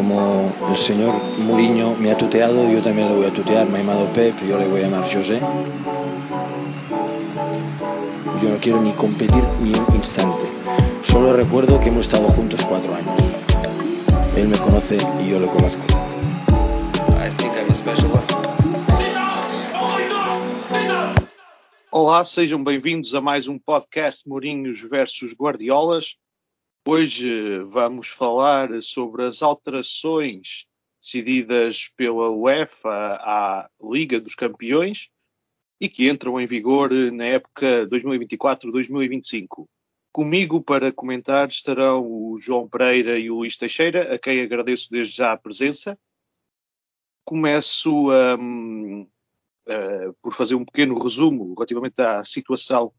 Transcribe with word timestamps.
como 0.00 0.50
el 0.70 0.78
señor 0.78 1.12
Mourinho 1.40 1.94
me 1.96 2.10
ha 2.10 2.16
tuteado, 2.16 2.72
yo 2.72 2.80
también 2.80 3.08
le 3.10 3.16
voy 3.16 3.26
a 3.26 3.32
tutear. 3.34 3.68
Me 3.68 3.76
ha 3.76 3.80
llamado 3.82 4.06
Pep, 4.14 4.34
yo 4.48 4.58
le 4.58 4.66
voy 4.66 4.80
a 4.80 4.84
llamar 4.84 5.02
José. 5.02 5.38
Yo 8.42 8.48
no 8.48 8.56
quiero 8.62 8.80
ni 8.80 8.92
competir 8.92 9.44
ni 9.60 9.74
un 9.74 9.94
instante. 9.94 10.38
Solo 11.02 11.34
recuerdo 11.34 11.78
que 11.80 11.90
hemos 11.90 12.06
estado 12.06 12.28
juntos 12.28 12.64
cuatro 12.66 12.94
años. 12.94 13.14
Él 14.38 14.48
me 14.48 14.56
conoce 14.56 14.96
y 15.22 15.28
yo 15.28 15.38
lo 15.38 15.48
conozco. 15.48 15.84
I 17.18 17.28
think 17.28 17.52
I'm 17.58 17.70
a 17.70 17.74
special 17.74 18.10
one. 18.10 18.24
Olá, 21.92 22.24
sejam 22.24 22.64
bem-vindos 22.64 23.14
a 23.14 23.20
mais 23.20 23.48
um 23.48 23.58
podcast 23.58 24.26
Mourinhos 24.26 24.80
versus 24.80 25.34
Guardiolas. 25.34 26.16
Hoje 26.88 27.58
vamos 27.64 28.08
falar 28.08 28.80
sobre 28.80 29.26
as 29.26 29.42
alterações 29.42 30.64
decididas 30.98 31.88
pela 31.94 32.30
UEFA 32.30 33.18
à 33.20 33.70
Liga 33.82 34.18
dos 34.18 34.34
Campeões 34.34 35.10
e 35.78 35.90
que 35.90 36.08
entram 36.08 36.40
em 36.40 36.46
vigor 36.46 36.90
na 37.12 37.26
época 37.26 37.86
2024-2025. 37.86 39.66
Comigo 40.10 40.62
para 40.62 40.90
comentar 40.90 41.48
estarão 41.48 42.02
o 42.02 42.38
João 42.40 42.66
Pereira 42.66 43.18
e 43.18 43.30
o 43.30 43.36
Luís 43.36 43.58
Teixeira, 43.58 44.14
a 44.14 44.18
quem 44.18 44.40
agradeço 44.40 44.90
desde 44.90 45.14
já 45.16 45.32
a 45.32 45.38
presença. 45.38 45.98
Começo 47.24 48.10
um, 48.10 49.02
uh, 49.02 50.14
por 50.22 50.32
fazer 50.32 50.54
um 50.54 50.64
pequeno 50.64 50.98
resumo 50.98 51.54
relativamente 51.54 52.00
à 52.00 52.24
situação 52.24 52.90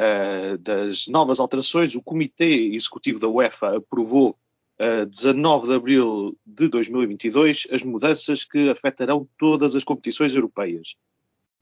uh, 0.00 0.56
das 0.58 1.06
novas 1.06 1.38
alterações. 1.38 1.94
O 1.94 2.02
Comitê 2.02 2.74
Executivo 2.74 3.20
da 3.20 3.28
UEFA 3.28 3.76
aprovou 3.76 4.36
uh, 4.80 5.06
19 5.06 5.68
de 5.68 5.74
abril 5.74 6.38
de 6.46 6.68
2022 6.68 7.66
as 7.70 7.82
mudanças 7.82 8.44
que 8.44 8.70
afetarão 8.70 9.28
todas 9.38 9.76
as 9.76 9.84
competições 9.84 10.34
europeias. 10.34 10.96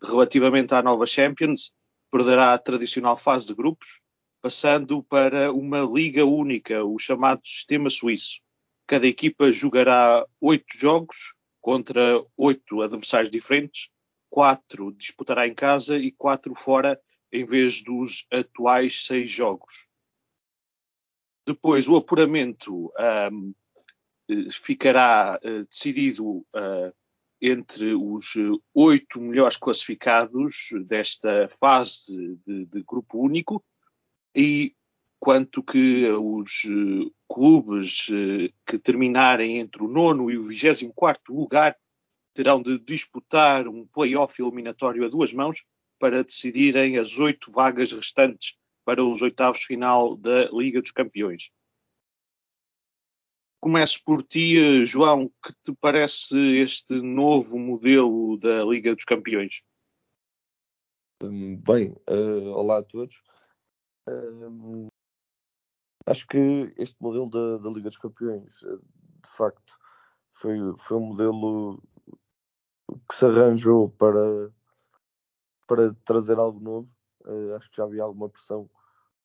Relativamente 0.00 0.72
à 0.74 0.82
nova 0.82 1.06
Champions, 1.06 1.72
perderá 2.10 2.54
a 2.54 2.58
tradicional 2.58 3.16
fase 3.16 3.48
de 3.48 3.54
grupos, 3.54 4.00
passando 4.40 5.02
para 5.02 5.52
uma 5.52 5.80
liga 5.80 6.24
única, 6.24 6.84
o 6.84 6.98
chamado 6.98 7.44
sistema 7.44 7.90
suíço. 7.90 8.40
Cada 8.86 9.06
equipa 9.06 9.50
jogará 9.50 10.24
oito 10.40 10.78
jogos 10.78 11.34
contra 11.60 12.24
oito 12.36 12.80
adversários 12.80 13.30
diferentes, 13.30 13.90
quatro 14.30 14.92
disputará 14.92 15.46
em 15.46 15.52
casa 15.52 15.98
e 15.98 16.12
quatro 16.12 16.54
fora, 16.54 16.98
em 17.32 17.44
vez 17.44 17.82
dos 17.82 18.26
atuais 18.32 19.06
seis 19.06 19.30
jogos. 19.30 19.86
Depois, 21.46 21.88
o 21.88 21.96
apuramento 21.96 22.92
um, 23.30 23.54
ficará 24.50 25.40
uh, 25.42 25.64
decidido 25.64 26.24
uh, 26.26 26.92
entre 27.40 27.94
os 27.94 28.34
oito 28.74 29.20
melhores 29.20 29.56
classificados 29.56 30.68
desta 30.86 31.48
fase 31.60 32.36
de, 32.44 32.66
de 32.66 32.82
grupo 32.82 33.18
único 33.18 33.64
e 34.34 34.74
quanto 35.20 35.62
que 35.62 36.08
os 36.10 36.66
clubes 37.28 38.06
que 38.66 38.78
terminarem 38.78 39.58
entre 39.58 39.84
o 39.84 39.88
nono 39.88 40.30
e 40.30 40.36
o 40.36 40.42
vigésimo 40.42 40.92
quarto 40.92 41.32
lugar 41.32 41.76
terão 42.34 42.60
de 42.60 42.78
disputar 42.78 43.66
um 43.68 43.86
play-off 43.86 44.40
eliminatório 44.40 45.04
a 45.04 45.08
duas 45.08 45.32
mãos 45.32 45.64
para 45.98 46.24
decidirem 46.24 46.98
as 46.98 47.18
oito 47.18 47.50
vagas 47.50 47.92
restantes 47.92 48.56
para 48.84 49.04
os 49.04 49.20
oitavos 49.20 49.62
final 49.62 50.16
da 50.16 50.48
Liga 50.50 50.80
dos 50.80 50.90
Campeões. 50.90 51.50
Começo 53.60 54.02
por 54.04 54.22
ti, 54.22 54.86
João, 54.86 55.28
que 55.44 55.52
te 55.64 55.74
parece 55.80 56.38
este 56.58 56.94
novo 56.94 57.58
modelo 57.58 58.38
da 58.38 58.64
Liga 58.64 58.94
dos 58.94 59.04
Campeões? 59.04 59.62
Bem, 61.20 61.90
uh, 62.08 62.50
olá 62.54 62.78
a 62.78 62.82
todos. 62.84 63.20
Uh, 64.08 64.88
acho 66.06 66.26
que 66.28 66.72
este 66.76 66.96
modelo 67.00 67.28
da, 67.28 67.58
da, 67.58 67.68
Liga 67.68 67.90
dos 67.90 67.98
Campeões, 67.98 68.54
de 68.60 69.28
facto, 69.36 69.76
foi, 70.34 70.56
foi 70.78 70.96
um 70.96 71.06
modelo 71.06 71.82
que 73.08 73.14
se 73.14 73.26
arranjou 73.26 73.90
para, 73.90 74.54
para 75.68 75.94
trazer 76.04 76.38
algo 76.38 76.58
novo. 76.58 76.90
Uh, 77.24 77.54
acho 77.56 77.70
que 77.70 77.76
já 77.76 77.84
havia 77.84 78.02
alguma 78.02 78.28
pressão 78.28 78.68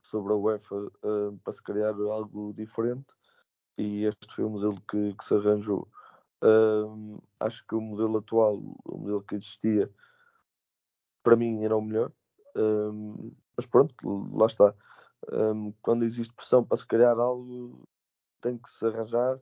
sobre 0.02 0.34
a 0.34 0.36
UEFA 0.36 0.76
uh, 0.76 1.40
para 1.44 1.54
se 1.54 1.64
criar 1.64 1.94
algo 1.94 2.54
diferente 2.54 3.08
e 3.78 4.04
este 4.04 4.28
foi 4.36 4.44
o 4.44 4.50
modelo 4.50 4.80
que, 4.82 5.16
que 5.16 5.26
se 5.26 5.34
arranjou. 5.34 5.88
Uh, 6.44 7.24
acho 7.40 7.66
que 7.66 7.74
o 7.74 7.82
modelo 7.82 8.18
atual, 8.18 8.58
o 8.86 8.98
modelo 8.98 9.24
que 9.24 9.36
existia, 9.36 9.90
para 11.24 11.38
mim 11.38 11.64
era 11.64 11.76
o 11.76 11.82
melhor. 11.82 12.12
mas 13.56 13.66
pronto, 13.66 13.96
lá 14.36 14.46
está. 14.46 14.76
quando 15.82 16.04
existe 16.04 16.34
pressão 16.34 16.64
para 16.66 16.78
se 16.78 16.86
criar 16.86 17.18
algo, 17.18 17.88
tem 18.42 18.58
que 18.58 18.70
se 18.70 18.86
arranjar 18.86 19.40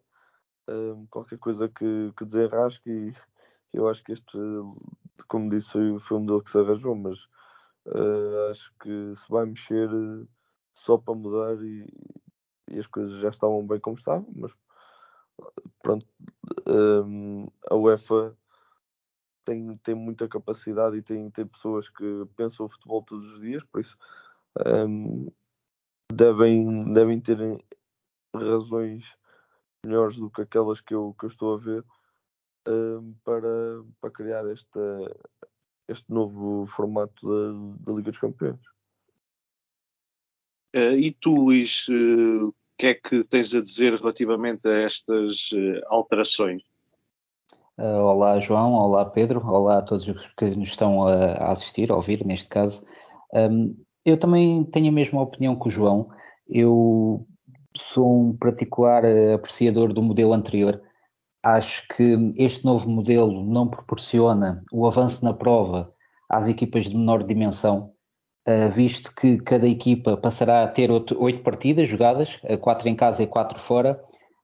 qualquer 1.09 1.40
coisa 1.40 1.67
que, 1.67 2.13
que 2.16 2.23
desenrasque 2.23 2.90
e, 2.90 3.13
eu 3.73 3.90
acho 3.90 4.03
que 4.03 4.11
este, 4.11 4.38
como 5.27 5.49
disse, 5.49 5.72
foi, 5.72 5.99
foi 5.99 6.17
um 6.17 6.22
modelo 6.22 6.44
que 6.44 6.49
se 6.49 6.59
arranjou, 6.59 6.95
mas 6.95 7.27
uh, 7.85 8.51
acho 8.51 8.73
que 8.81 9.16
se 9.16 9.29
vai 9.29 9.45
mexer 9.45 9.89
uh, 9.89 10.27
só 10.75 10.97
para 10.97 11.16
mudar 11.16 11.61
e, 11.63 11.88
e, 12.69 12.79
as 12.79 12.88
coisas 12.88 13.19
já 13.19 13.29
estavam 13.29 13.66
bem 13.66 13.79
como 13.79 13.95
estavam, 13.95 14.27
mas 14.35 14.53
pronto, 15.81 16.05
um, 16.67 17.47
a 17.69 17.75
UEFA 17.75 18.35
tem, 19.45 19.77
tem 19.77 19.95
muita 19.95 20.27
capacidade 20.27 20.97
e 20.97 21.01
tem, 21.01 21.29
tem 21.31 21.45
pessoas 21.45 21.89
que 21.89 22.25
pensam 22.35 22.66
o 22.66 22.69
futebol 22.69 23.03
todos 23.03 23.33
os 23.33 23.41
dias, 23.41 23.63
por 23.63 23.81
isso 23.81 23.97
um, 24.66 25.28
devem, 26.11 26.93
devem 26.93 27.19
ter 27.19 27.38
razões 28.33 29.17
melhores 29.85 30.17
do 30.17 30.29
que 30.29 30.41
aquelas 30.41 30.79
que 30.79 30.93
eu, 30.93 31.16
que 31.17 31.25
eu 31.25 31.29
estou 31.29 31.55
a 31.55 31.57
ver 31.57 31.83
um, 32.67 33.13
para, 33.23 33.83
para 33.99 34.11
criar 34.11 34.45
esta, 34.49 35.16
este 35.88 36.11
novo 36.11 36.66
formato 36.67 37.27
da, 37.27 37.91
da 37.91 37.97
Liga 37.97 38.11
dos 38.11 38.19
Campeões. 38.19 38.59
Uh, 40.75 40.95
e 40.95 41.11
tu, 41.11 41.35
Luís, 41.35 41.88
uh, 41.89 42.47
o 42.47 42.53
que 42.77 42.88
é 42.88 42.94
que 42.94 43.23
tens 43.25 43.53
a 43.53 43.61
dizer 43.61 43.99
relativamente 43.99 44.67
a 44.67 44.83
estas 44.83 45.51
uh, 45.51 45.81
alterações? 45.88 46.63
olá, 47.77 48.39
João. 48.39 48.73
Olá, 48.73 49.03
Pedro. 49.05 49.43
Olá 49.43 49.79
a 49.79 49.81
todos 49.81 50.07
os 50.07 50.28
que 50.38 50.45
nos 50.51 50.69
estão 50.69 51.07
a, 51.07 51.33
a 51.33 51.51
assistir, 51.51 51.91
a 51.91 51.95
ouvir, 51.95 52.23
neste 52.23 52.47
caso. 52.47 52.85
Um, 53.33 53.75
eu 54.05 54.19
também 54.19 54.63
tenho 54.66 54.89
a 54.89 54.91
mesma 54.91 55.19
opinião 55.19 55.57
que 55.57 55.67
o 55.67 55.72
João. 55.72 56.11
Eu 56.47 57.25
sou 57.75 58.29
um 58.29 58.38
particular 58.38 59.03
apreciador 59.33 59.93
do 59.93 60.03
modelo 60.03 60.33
anterior 60.33 60.79
Acho 61.44 61.88
que 61.88 62.34
este 62.38 62.63
novo 62.63 62.90
modelo 62.90 63.44
não 63.44 63.68
proporciona 63.68 64.63
o 64.72 64.85
avanço 64.85 65.25
na 65.25 65.34
prova 65.34 65.91
às 66.29 66.47
equipas 66.47 66.85
de 66.85 66.96
menor 66.96 67.24
dimensão, 67.24 67.94
eh, 68.46 68.69
visto 68.69 69.13
que 69.16 69.38
cada 69.40 69.68
equipa 69.68 70.16
passará 70.16 70.63
a 70.63 70.68
ter 70.68 70.90
oito 70.91 71.44
partidas 71.44 71.90
jogadas, 71.90 72.40
eh, 72.44 72.57
quatro 72.57 72.88
em 72.88 72.96
casa 72.96 73.24
e 73.24 73.28
quatro 73.28 73.59
fora, 73.59 74.00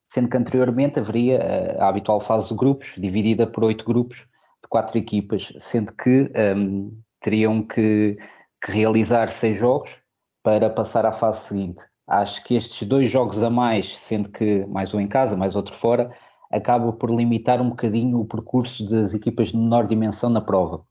sendo 0.07 0.29
que 0.29 0.37
anteriormente 0.37 0.99
haveria 0.99 1.37
eh, 1.37 1.77
a 1.79 1.87
habitual 1.87 2.19
fase 2.19 2.49
de 2.49 2.55
grupos, 2.55 2.93
dividida 2.97 3.45
por 3.45 3.65
oito 3.65 3.85
grupos 3.85 4.17
de 4.17 4.67
quatro 4.69 4.97
equipas, 4.97 5.53
sendo 5.59 5.93
que 5.93 6.21
um, 6.23 6.31
ehm, 6.35 6.89
teriam 7.21 7.63
que, 7.63 8.17
que 8.63 8.71
realizar 8.71 9.29
seis 9.29 9.57
jogos 9.57 9.97
para 10.43 10.69
passar 10.69 11.05
à 11.05 11.11
fase 11.11 11.47
seguinte. 11.47 11.83
Acho 12.07 12.43
que 12.43 12.55
estes 12.55 12.87
dois 12.87 13.09
jogos 13.11 13.43
a 13.43 13.49
mais, 13.49 13.97
sendo 13.99 14.29
que 14.29 14.65
mais 14.65 14.93
um 14.93 14.99
em 14.99 15.07
casa, 15.07 15.35
mais 15.35 15.55
outro 15.55 15.75
fora, 15.75 16.11
acaba 16.51 16.91
por 16.93 17.09
limitar 17.09 17.61
um 17.61 17.69
bocadinho 17.69 18.19
o 18.19 18.25
percurso 18.25 18.87
das 18.89 19.13
equipas 19.13 19.49
de 19.49 19.57
menor 19.57 19.87
dimensão 19.87 20.29
na 20.29 20.41
prova. 20.41 20.83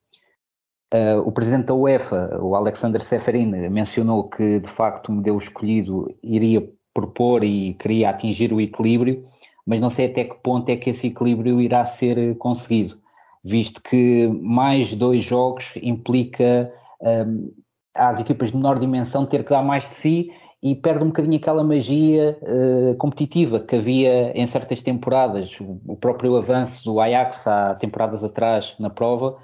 Uh, 0.95 1.19
o 1.25 1.33
presidente 1.33 1.67
da 1.67 1.75
UEFA, 1.75 2.39
o 2.41 2.55
Alexander 2.55 3.03
Seferin, 3.03 3.47
mencionou 3.69 4.29
que 4.29 4.61
de 4.61 4.69
facto 4.69 5.09
o 5.09 5.13
modelo 5.13 5.39
escolhido 5.39 6.15
iria 6.23 6.69
propor 6.95 7.43
e 7.45 7.75
queria 7.75 8.11
atingir 8.11 8.53
o 8.53 8.61
equilíbrio, 8.61 9.27
mas 9.67 9.81
não 9.81 9.91
sei 9.91 10.07
até 10.07 10.25
que 10.25 10.37
ponto 10.37 10.69
é 10.69 10.77
que 10.77 10.91
esse 10.91 11.09
equilíbrio 11.09 11.61
irá 11.61 11.85
ser 11.85 12.37
conseguido, 12.39 12.99
visto 13.45 13.83
que 13.83 14.29
mais 14.41 14.95
dois 14.95 15.25
jogos 15.25 15.73
implica 15.83 16.73
um, 17.01 17.53
ah, 17.95 18.11
às 18.11 18.21
equipas 18.21 18.51
de 18.51 18.57
menor 18.57 18.79
dimensão 18.79 19.27
ter 19.27 19.43
que 19.43 19.51
dar 19.51 19.63
mais 19.63 19.89
de 19.89 19.95
si 19.95 20.31
e 20.71 20.75
perde 20.75 21.05
um 21.05 21.09
bocadinho 21.09 21.37
aquela 21.37 21.63
magia 21.63 22.39
uh, 22.43 22.97
competitiva 22.97 23.61
que 23.61 23.77
havia 23.77 24.33
em 24.37 24.47
certas 24.47 24.83
temporadas. 24.83 25.61
O, 25.61 25.81
o, 25.87 25.97
próprio 25.97 26.37
avanço 26.37 26.85
do 26.85 27.01
Ajax 27.01 27.47
há 27.47 27.75
temporadas 27.77 28.25
atrás 28.25 28.75
na 28.81 28.91
prova 28.91 29.39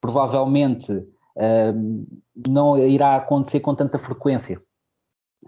provavelmente 0.00 0.92
uh, 0.92 2.06
não 2.46 2.78
irá 2.78 3.16
acontecer 3.16 3.60
com 3.60 3.74
tanta 3.74 3.98
frequência, 3.98 4.60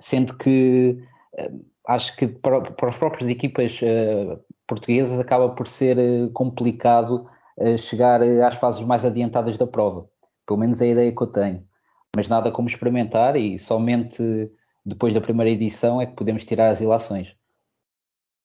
sendo 0.01 0.37
que 0.39 0.99
uh, 1.39 1.65
acho 1.87 2.17
que 2.17 2.27
para, 2.27 2.63
para 2.63 2.89
as 2.89 2.99
próprias 2.99 3.29
equipas 3.29 3.81
portuguesas 4.69 5.19
acaba 5.19 5.49
por 5.49 5.67
ser 5.67 5.99
eh, 5.99 6.29
complicado 6.33 7.27
eh, 7.59 7.77
chegar 7.79 8.21
às 8.23 8.55
fases 8.57 8.83
mais 8.83 9.05
adiantadas 9.05 9.57
da 9.57 9.67
prova. 9.67 10.07
Pelo 10.47 10.61
menos 10.61 10.81
é 10.81 10.85
a 10.85 10.89
ideia 10.89 11.13
que 11.13 11.23
eu 11.23 11.27
tenho. 11.27 11.65
Mas 12.15 12.29
nada 12.29 12.53
como 12.53 12.69
experimentar 12.69 13.35
e 13.37 13.59
somente 13.59 14.23
depois 14.89 15.15
da 15.15 15.21
primeira 15.21 15.51
edição 15.51 16.01
é 16.01 16.07
que 16.07 16.17
podemos 16.17 16.45
tirar 16.45 16.71
as 16.71 16.81
ilações. 16.81 17.35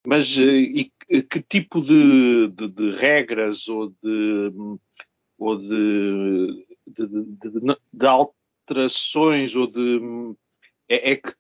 Mas 0.06 0.38
e 0.38 0.92
que 1.22 1.42
tipo 1.42 1.82
de, 1.82 2.50
de, 2.50 2.68
de 2.68 2.92
regras 2.92 3.68
ou 3.70 3.90
de, 3.90 4.52
ou 5.38 5.58
de, 5.58 6.66
de, 6.86 8.06
alterações 8.06 9.56
ou 9.56 9.68
de 9.68 10.36
é, 10.90 11.12
é, 11.12 11.16
que 11.16 11.34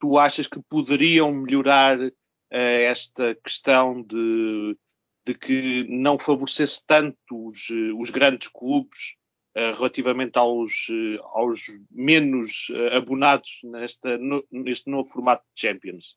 tu 0.00 0.16
achas 0.16 0.46
que 0.46 0.60
poderiam 0.70 1.32
melhorar 1.32 1.98
uh, 1.98 2.12
esta 2.50 3.34
questão 3.34 4.02
de, 4.02 4.76
de 5.26 5.34
que 5.34 5.84
não 5.90 6.18
favorecesse 6.18 6.86
tanto 6.86 7.18
os, 7.30 7.68
os 7.98 8.08
grandes 8.08 8.48
clubes 8.48 9.17
relativamente 9.76 10.38
aos, 10.38 10.88
uh, 10.88 11.22
aos 11.34 11.60
menos 11.90 12.68
abonados 12.92 13.60
nesta, 13.64 14.18
neste 14.50 14.90
novo 14.90 15.08
formato 15.08 15.44
de 15.54 15.60
Champions? 15.60 16.16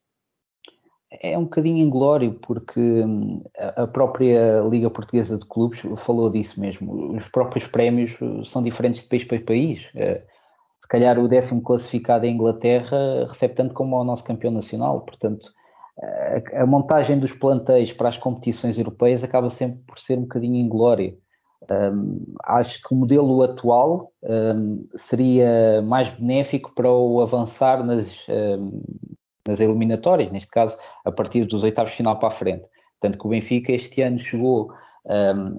É 1.22 1.38
um 1.38 1.44
bocadinho 1.44 1.80
inglório, 1.80 2.40
porque 2.42 2.80
hum, 2.80 3.44
a 3.58 3.86
própria 3.86 4.62
Liga 4.62 4.90
Portuguesa 4.90 5.38
de 5.38 5.46
Clubes 5.46 5.82
falou 5.98 6.30
disso 6.30 6.60
mesmo. 6.60 7.14
Os 7.16 7.28
próprios 7.28 7.68
prémios 7.68 8.18
são 8.50 8.64
diferentes 8.64 9.02
de 9.02 9.10
país 9.10 9.26
para 9.26 9.42
país 9.42 9.92
se 10.82 10.88
calhar 10.88 11.20
o 11.20 11.28
décimo 11.28 11.62
classificado 11.62 12.26
em 12.26 12.34
Inglaterra 12.34 13.28
recebe 13.28 13.54
tanto 13.54 13.74
como 13.74 13.96
o 13.96 14.04
nosso 14.04 14.24
campeão 14.24 14.52
nacional, 14.52 15.02
portanto 15.02 15.54
a, 16.02 16.64
a, 16.64 16.66
montagem 16.66 17.20
dos 17.20 17.34
plantéis 17.34 17.94
para 17.94 18.10
as 18.10 18.18
competições 18.18 18.78
europeias 18.78 19.24
acaba 19.24 19.50
sempre 19.50 19.80
por 19.86 20.00
ser 20.00 20.18
um 20.18 20.24
bocadinho 20.24 20.56
inglória. 20.56 21.16
Um, 21.70 22.26
acho 22.44 22.82
que 22.82 22.94
o 22.94 22.98
modelo 22.98 23.44
atual 23.44 24.12
um, 24.24 24.88
seria 24.96 25.82
mais 25.84 26.10
benéfico 26.10 26.74
para 26.74 26.90
o 26.90 27.22
avançar 27.22 27.84
nas, 27.84 28.26
um, 28.28 28.82
nas 29.48 29.60
eliminatórias, 29.60 30.32
neste 30.32 30.50
caso 30.50 30.76
a 31.06 31.12
partir 31.12 31.46
dos 31.46 31.64
oitavos 31.64 31.92
de 31.92 31.98
final 31.98 32.18
para 32.18 32.30
a 32.30 32.32
frente. 32.32 32.66
Tanto 33.00 33.18
que 33.18 33.26
o 33.26 33.30
Benfica 33.30 33.72
este 33.72 34.02
ano 34.02 34.18
chegou 34.18 34.72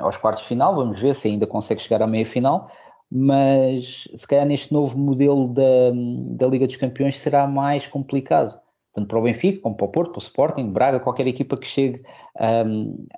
aos 0.00 0.16
quartos 0.16 0.44
de 0.44 0.48
final, 0.50 0.76
vamos 0.76 1.00
ver 1.00 1.16
se 1.16 1.26
ainda 1.26 1.48
consegue 1.48 1.82
chegar 1.82 2.00
à 2.00 2.06
meia 2.06 2.24
final, 2.24 2.70
mas 3.10 4.08
se 4.14 4.26
calhar 4.26 4.46
neste 4.46 4.72
novo 4.72 4.96
modelo 4.96 5.48
da, 5.48 5.90
da 6.36 6.46
Liga 6.46 6.66
dos 6.66 6.76
Campeões 6.76 7.18
será 7.18 7.46
mais 7.46 7.86
complicado. 7.86 8.56
Tanto 8.94 9.08
para 9.08 9.18
o 9.18 9.22
Benfica, 9.22 9.60
como 9.60 9.74
para 9.74 9.86
o 9.86 9.88
Porto, 9.88 10.12
para 10.12 10.20
o 10.20 10.22
Sporting, 10.22 10.70
Braga, 10.70 11.00
qualquer 11.00 11.26
equipa 11.26 11.56
que 11.56 11.66
chegue 11.66 12.02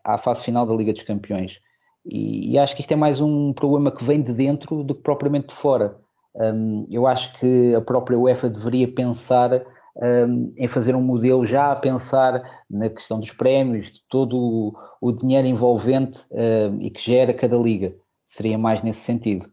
à 0.03 0.17
fase 0.17 0.45
final 0.45 0.67
da 0.67 0.75
Liga 0.75 0.93
dos 0.93 1.03
Campeões. 1.03 1.61
E, 2.05 2.53
e, 2.53 2.59
acho 2.59 2.75
que 2.75 2.81
isto 2.81 2.93
é 2.93 2.97
mais 2.97 3.21
um 3.21 3.53
problema 3.53 3.91
que 3.91 4.05
vem 4.05 4.23
de 4.23 4.33
dentro 4.33 4.85
do 4.85 4.95
que 4.95 5.03
propriamente 5.03 5.49
de 5.49 5.55
fora. 5.55 5.99
Um, 6.35 6.87
eu 6.91 7.07
acho 7.07 7.33
que 7.39 7.75
a 7.75 7.81
própria 7.81 8.19
UEFA 8.19 8.51
deveria 8.51 8.93
pensar 8.93 9.65
um, 9.97 10.53
em 10.57 10.69
fazer 10.69 10.95
um 10.95 11.01
modelo 11.01 11.47
já 11.47 11.71
a 11.73 11.77
pensar 11.77 12.65
na 12.69 12.91
questão 12.91 13.21
dos 13.21 13.31
prémios, 13.31 13.91
de 13.91 14.01
todo 14.09 14.37
o, 14.37 14.75
o 15.01 15.13
dinheiro 15.13 15.47
envolvente 15.47 16.21
hum, 16.31 16.81
e 16.81 16.91
que 16.91 17.01
gera 17.01 17.33
cada 17.33 17.57
liga. 17.57 17.97
Seria 18.27 18.59
mais 18.59 18.83
nesse 18.83 19.01
sentido. 19.01 19.49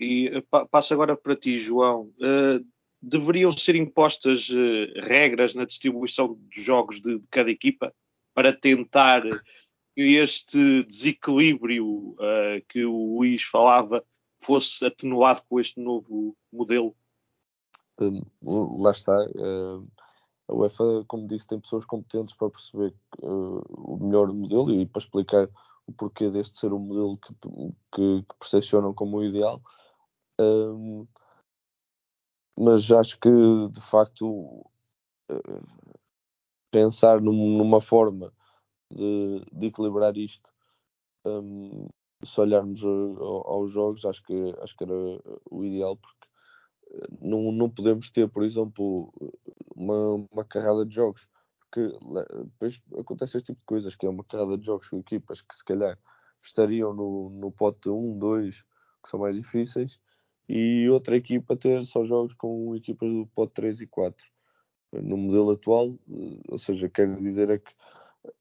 E 0.00 0.42
passo 0.70 0.92
agora 0.92 1.16
para 1.16 1.36
ti, 1.36 1.58
João. 1.58 2.10
Uh, 2.18 2.64
deveriam 3.00 3.52
ser 3.52 3.76
impostas 3.76 4.48
uh, 4.50 5.00
regras 5.06 5.54
na 5.54 5.64
distribuição 5.64 6.34
dos 6.34 6.62
jogos 6.62 7.00
de, 7.00 7.18
de, 7.18 7.28
cada 7.28 7.50
equipa 7.50 7.94
para 8.34 8.52
tentar 8.52 9.22
este 9.96 10.82
desequilíbrio 10.84 11.86
uh, 11.86 12.64
que 12.68 12.84
o 12.84 13.16
Luís 13.16 13.42
falava 13.42 14.04
fosse 14.42 14.84
atenuado 14.84 15.42
com 15.48 15.58
este 15.58 15.80
novo 15.80 16.36
modelo? 16.52 16.94
Um, 17.98 18.22
lá 18.82 18.90
está. 18.90 19.16
a 20.48 20.54
UEFA, 20.54 21.04
como 21.08 21.26
disse, 21.26 21.46
tem 21.46 21.58
pessoas 21.58 21.86
competentes 21.86 22.36
para 22.36 22.50
perceber 22.50 22.94
o 23.22 23.96
melhor 23.98 24.30
modelo 24.32 24.70
e 24.70 24.84
para 24.84 25.00
explicar 25.00 25.48
o 25.86 25.92
porquê 25.92 26.28
deste 26.28 26.58
ser 26.58 26.72
o 26.74 26.78
modelo 26.78 27.16
que, 27.16 27.34
que, 27.94 28.22
que 28.22 28.38
percepcionam 28.38 28.92
como 28.92 29.16
o 29.16 29.24
ideal. 29.24 29.62
Um, 30.38 31.06
mas 32.58 32.90
acho 32.90 33.18
que 33.18 33.30
de 33.70 33.80
facto 33.80 34.66
pensar 36.70 37.20
num, 37.20 37.56
numa 37.56 37.80
forma 37.80 38.32
de, 38.90 39.44
de, 39.52 39.66
equilibrar 39.66 40.16
isto 40.16 40.50
um, 41.24 41.88
se 42.24 42.40
olharmos 42.40 42.82
aos 42.84 43.72
jogos 43.72 44.04
acho 44.04 44.22
que 44.22 44.54
acho 44.60 44.76
que 44.76 44.84
era 44.84 44.94
o 45.50 45.64
ideal 45.64 45.96
porque 45.96 46.28
eh, 46.92 47.06
não, 47.20 47.52
não 47.52 47.68
podemos 47.68 48.10
ter 48.10 48.28
por 48.28 48.44
exemplo 48.44 49.12
uma, 49.74 50.26
uma 50.30 50.44
carrada 50.44 50.84
de 50.86 50.94
jogos 50.94 51.26
porque 51.60 51.92
depois 52.44 52.80
acontece 52.98 53.36
este 53.36 53.52
tipo 53.52 53.60
de 53.60 53.66
coisas 53.66 53.96
que 53.96 54.06
é 54.06 54.08
uma 54.08 54.24
carrada 54.24 54.56
de 54.56 54.64
jogos 54.64 54.88
com 54.88 54.98
equipas 54.98 55.42
que 55.42 55.54
se 55.54 55.64
calhar 55.64 55.98
estariam 56.42 56.94
no, 56.94 57.30
no 57.30 57.50
pote 57.50 57.88
1, 57.88 58.18
2 58.18 58.62
que 59.02 59.10
são 59.10 59.20
mais 59.20 59.36
difíceis 59.36 59.98
e 60.48 60.88
outra 60.88 61.16
equipa 61.16 61.56
ter 61.56 61.84
só 61.84 62.04
jogos 62.04 62.34
com 62.34 62.74
equipas 62.76 63.10
do 63.10 63.26
pote 63.34 63.54
3 63.54 63.80
e 63.80 63.86
4. 63.86 64.24
No 64.92 65.16
modelo 65.16 65.50
atual, 65.50 65.98
eh, 66.08 66.40
ou 66.48 66.58
seja, 66.58 66.88
quero 66.88 67.20
dizer 67.20 67.50
é 67.50 67.58
que 67.58 67.72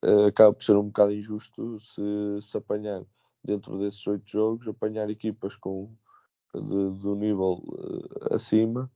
uh, 0.04 0.26
acaba 0.28 0.54
por 0.54 0.64
ser 0.64 0.76
um 0.76 0.88
bocado 0.88 1.14
injusto 1.14 1.80
se, 1.80 2.42
se 2.42 2.58
apanhar 2.58 3.04
dentro 3.44 3.78
desses 3.80 4.06
oito 4.08 4.30
jogos, 4.30 4.68
apanhar 4.68 5.10
equipas 5.10 5.56
com 5.56 5.94
de, 6.54 6.98
do 7.00 7.16
nível 7.16 7.64
uh, 7.68 8.34
acima 8.34 8.92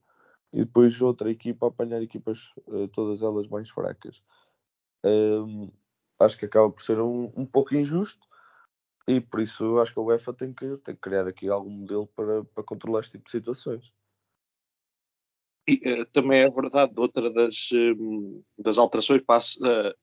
e 0.52 0.60
depois 0.60 1.00
outra 1.00 1.30
equipa 1.30 1.68
apanhar 1.68 2.02
equipas 2.02 2.52
uh, 2.66 2.88
todas 2.88 3.22
elas 3.22 3.46
mais 3.48 3.68
fracas. 3.70 4.22
Um, 5.04 5.70
acho 6.18 6.36
que 6.36 6.46
acaba 6.46 6.70
por 6.70 6.82
ser 6.82 7.00
um, 7.00 7.32
um 7.36 7.46
pouco 7.46 7.74
injusto, 7.74 8.26
e 9.06 9.20
por 9.20 9.40
isso 9.40 9.78
acho 9.78 9.92
que 9.92 9.98
a 9.98 10.02
UEFA 10.02 10.32
tem 10.34 10.52
que, 10.52 10.76
tem 10.78 10.94
que 10.94 11.00
criar 11.00 11.26
aqui 11.26 11.48
algum 11.48 11.70
modelo 11.70 12.06
para, 12.08 12.44
para 12.44 12.64
controlar 12.64 13.00
este 13.00 13.12
tipo 13.12 13.24
de 13.24 13.30
situações. 13.30 13.92
E 15.68 15.74
uh, 15.92 16.06
também 16.06 16.40
é 16.40 16.50
verdade, 16.50 16.92
outra 16.96 17.32
das, 17.32 17.70
um, 17.72 18.42
das 18.58 18.78
alterações 18.78 19.22
passa 19.22 19.58
uh, 19.64 19.94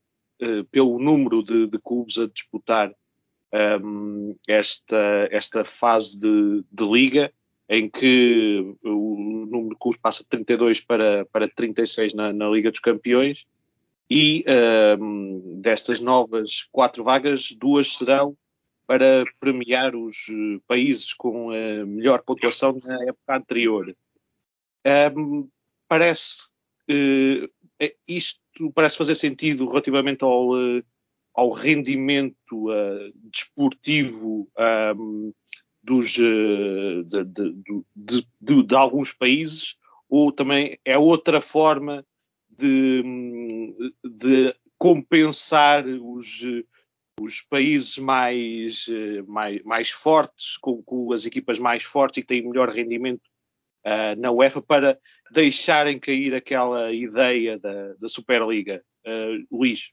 pelo 0.71 0.99
número 0.99 1.43
de, 1.43 1.67
de, 1.67 1.79
clubes 1.79 2.17
a 2.17 2.27
disputar 2.27 2.93
um, 3.81 4.35
esta, 4.47 5.27
esta 5.31 5.63
fase 5.63 6.19
de, 6.19 6.63
de, 6.71 6.85
liga, 6.85 7.31
em 7.69 7.89
que 7.89 8.75
o 8.83 9.45
número 9.49 9.69
de 9.69 9.79
clubes 9.79 9.99
passa 9.99 10.23
de 10.23 10.29
32 10.29 10.81
para, 10.81 11.25
para 11.25 11.49
36 11.49 12.13
na, 12.13 12.31
na 12.31 12.47
Liga 12.49 12.71
dos 12.71 12.79
Campeões, 12.79 13.45
e 14.09 14.45
um, 14.99 15.59
destas 15.61 15.99
novas 15.99 16.63
quatro 16.71 17.03
vagas, 17.03 17.51
duas 17.51 17.97
serão 17.97 18.37
para 18.87 19.25
premiar 19.37 19.93
os 19.95 20.29
eh, 20.29 20.61
países 20.65 21.13
com 21.13 21.51
a 21.51 21.85
melhor 21.85 22.23
pontuação 22.23 22.79
na 22.81 23.03
época 23.03 23.35
anterior. 23.35 23.93
Um, 25.13 25.49
parece 25.89 26.47
uh, 26.89 27.49
isto 28.07 28.41
parece 28.73 28.97
fazer 28.97 29.15
sentido 29.15 29.67
relativamente 29.67 30.23
ao, 30.23 30.51
uh, 30.51 30.83
ao 31.33 31.51
rendimento 31.51 32.69
uh, 32.69 33.11
desportivo 33.31 34.49
um, 34.97 35.33
dos, 35.83 36.11
de, 36.13 37.03
de, 37.05 38.25
de, 38.41 38.63
de, 38.63 38.75
alguns 38.75 39.13
países, 39.13 39.75
ou 40.09 40.31
também 40.31 40.77
é 40.83 40.97
outra 40.97 41.39
forma 41.39 42.05
de, 42.57 43.03
compensar 44.77 45.85
os 45.85 46.43
os 47.19 47.41
países 47.41 47.97
mais, 47.97 48.85
eh, 48.89 49.21
mais, 49.23 49.61
mais 49.63 49.89
fortes, 49.89 50.57
com, 50.57 50.81
com, 50.83 51.11
as 51.11 51.25
equipas 51.25 51.57
mais 51.57 51.83
fortes 51.83 52.17
e 52.17 52.21
que 52.21 52.27
têm 52.27 52.47
melhor 52.47 52.69
rendimento 52.69 53.23
uh, 53.85 54.19
na 54.19 54.31
UEFA, 54.31 54.61
para 54.61 54.99
deixarem 55.31 55.99
cair 55.99 56.33
aquela 56.33 56.91
ideia 56.91 57.59
da, 57.59 57.93
da 57.93 58.07
Superliga. 58.07 58.81
Uh, 59.05 59.45
Luís. 59.51 59.91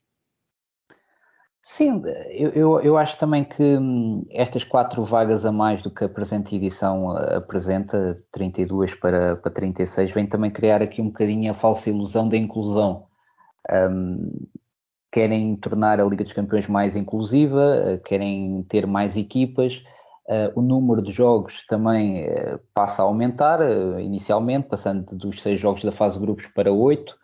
Sim, 1.62 2.02
eu, 2.30 2.50
eu, 2.50 2.80
eu, 2.80 2.98
acho 2.98 3.18
também 3.18 3.42
que 3.42 3.62
hum, 3.62 4.26
estas 4.30 4.64
quatro 4.64 5.02
vagas 5.02 5.46
a 5.46 5.52
mais 5.52 5.82
do 5.82 5.90
que 5.90 6.04
a 6.04 6.08
presente 6.08 6.54
edição 6.54 7.10
apresenta, 7.16 8.22
32 8.30 8.94
para, 8.94 9.36
para 9.36 9.50
36, 9.50 10.10
vem 10.12 10.26
também 10.26 10.50
criar 10.50 10.82
aqui 10.82 11.00
um 11.00 11.06
bocadinho 11.06 11.50
a 11.50 11.54
falsa 11.54 11.88
ilusão 11.88 12.28
da 12.28 12.36
inclusão. 12.36 13.06
Um, 13.72 14.46
querem 15.14 15.56
tornar 15.56 16.00
a 16.00 16.04
Liga 16.04 16.24
dos 16.24 16.32
Campeões 16.32 16.66
mais 16.66 16.96
inclusiva, 16.96 17.82
eh, 17.86 17.98
querem 17.98 18.64
ter 18.68 18.84
mais 18.84 19.16
equipas. 19.16 19.80
Uh, 20.26 20.58
o 20.58 20.62
número 20.62 21.02
de 21.02 21.12
jogos 21.12 21.66
também 21.66 22.26
uh, 22.26 22.58
passa 22.72 23.02
a 23.02 23.04
aumentar, 23.04 23.60
uh, 23.60 24.00
inicialmente, 24.00 24.68
passando 24.68 25.16
dos 25.16 25.42
seis 25.42 25.60
jogos 25.60 25.84
da 25.84 25.92
fase 25.92 26.18
de 26.18 26.24
grupos 26.24 26.46
para 26.46 26.72
oito. 26.72 27.14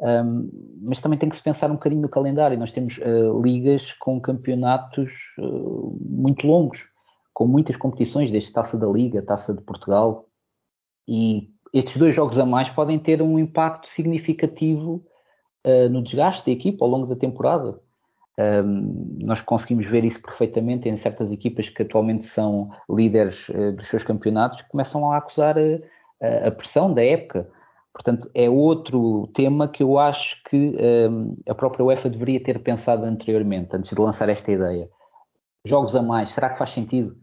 Um, 0.00 0.50
mas 0.82 1.00
também 1.00 1.18
tem 1.18 1.28
que 1.28 1.36
se 1.36 1.42
pensar 1.42 1.70
um 1.70 1.74
bocadinho 1.74 2.02
no 2.02 2.08
calendário. 2.08 2.58
Nós 2.58 2.72
temos 2.72 2.98
uh, 2.98 3.40
ligas 3.40 3.92
com 3.94 4.20
campeonatos 4.20 5.12
uh, 5.38 5.96
muito 6.00 6.46
longos, 6.46 6.84
com 7.32 7.46
muitas 7.46 7.76
competições, 7.76 8.30
desde 8.30 8.52
Taça 8.52 8.76
da 8.76 8.86
Liga, 8.86 9.22
Taça 9.22 9.54
de 9.54 9.62
Portugal, 9.62 10.26
e 11.08 11.50
estes 11.72 11.96
dois 11.96 12.14
jogos 12.14 12.38
a 12.38 12.44
mais 12.44 12.70
podem 12.70 12.98
ter 12.98 13.22
um 13.22 13.38
impacto 13.38 13.88
significativo 13.88 15.04
uh, 15.66 15.88
no 15.88 16.02
desgaste 16.02 16.44
da 16.44 16.52
equipa 16.52 16.84
ao 16.84 16.90
longo 16.90 17.06
da 17.06 17.16
temporada. 17.16 17.80
Um, 18.36 19.18
nós 19.20 19.40
conseguimos 19.40 19.86
ver 19.86 20.04
isso 20.04 20.20
perfeitamente 20.20 20.88
em 20.88 20.96
certas 20.96 21.30
equipas 21.30 21.68
que 21.68 21.82
atualmente 21.82 22.24
são 22.24 22.70
líderes 22.90 23.46
dos 23.76 23.86
seus 23.86 24.02
campeonatos, 24.02 24.62
que 24.62 24.68
começam 24.68 25.10
a 25.10 25.18
acusar 25.18 25.56
a 26.20 26.50
pressão 26.50 26.92
da 26.92 27.04
época 27.04 27.48
Portanto, 27.94 28.28
é 28.34 28.50
outro 28.50 29.28
tema 29.28 29.68
que 29.68 29.80
eu 29.80 29.96
acho 30.00 30.42
que 30.42 30.76
um, 31.08 31.36
a 31.48 31.54
própria 31.54 31.84
UEFA 31.84 32.10
deveria 32.10 32.42
ter 32.42 32.58
pensado 32.58 33.04
anteriormente, 33.04 33.70
antes 33.72 33.90
de 33.90 34.00
lançar 34.00 34.28
esta 34.28 34.50
ideia. 34.50 34.90
Jogos 35.64 35.94
a 35.94 36.02
mais, 36.02 36.30
será 36.30 36.50
que 36.50 36.58
faz 36.58 36.70
sentido? 36.70 37.16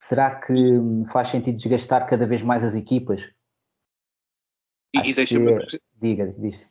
Será 0.00 0.36
que 0.36 0.52
hum, 0.52 1.04
faz 1.10 1.28
sentido 1.28 1.56
desgastar 1.56 2.06
cada 2.06 2.24
vez 2.28 2.42
mais 2.42 2.62
as 2.62 2.76
equipas? 2.76 3.28
E, 4.94 5.10
e 5.10 5.14
deixa-me. 5.14 5.66
Que... 5.66 5.80
Diga, 6.00 6.32
diz. 6.38 6.70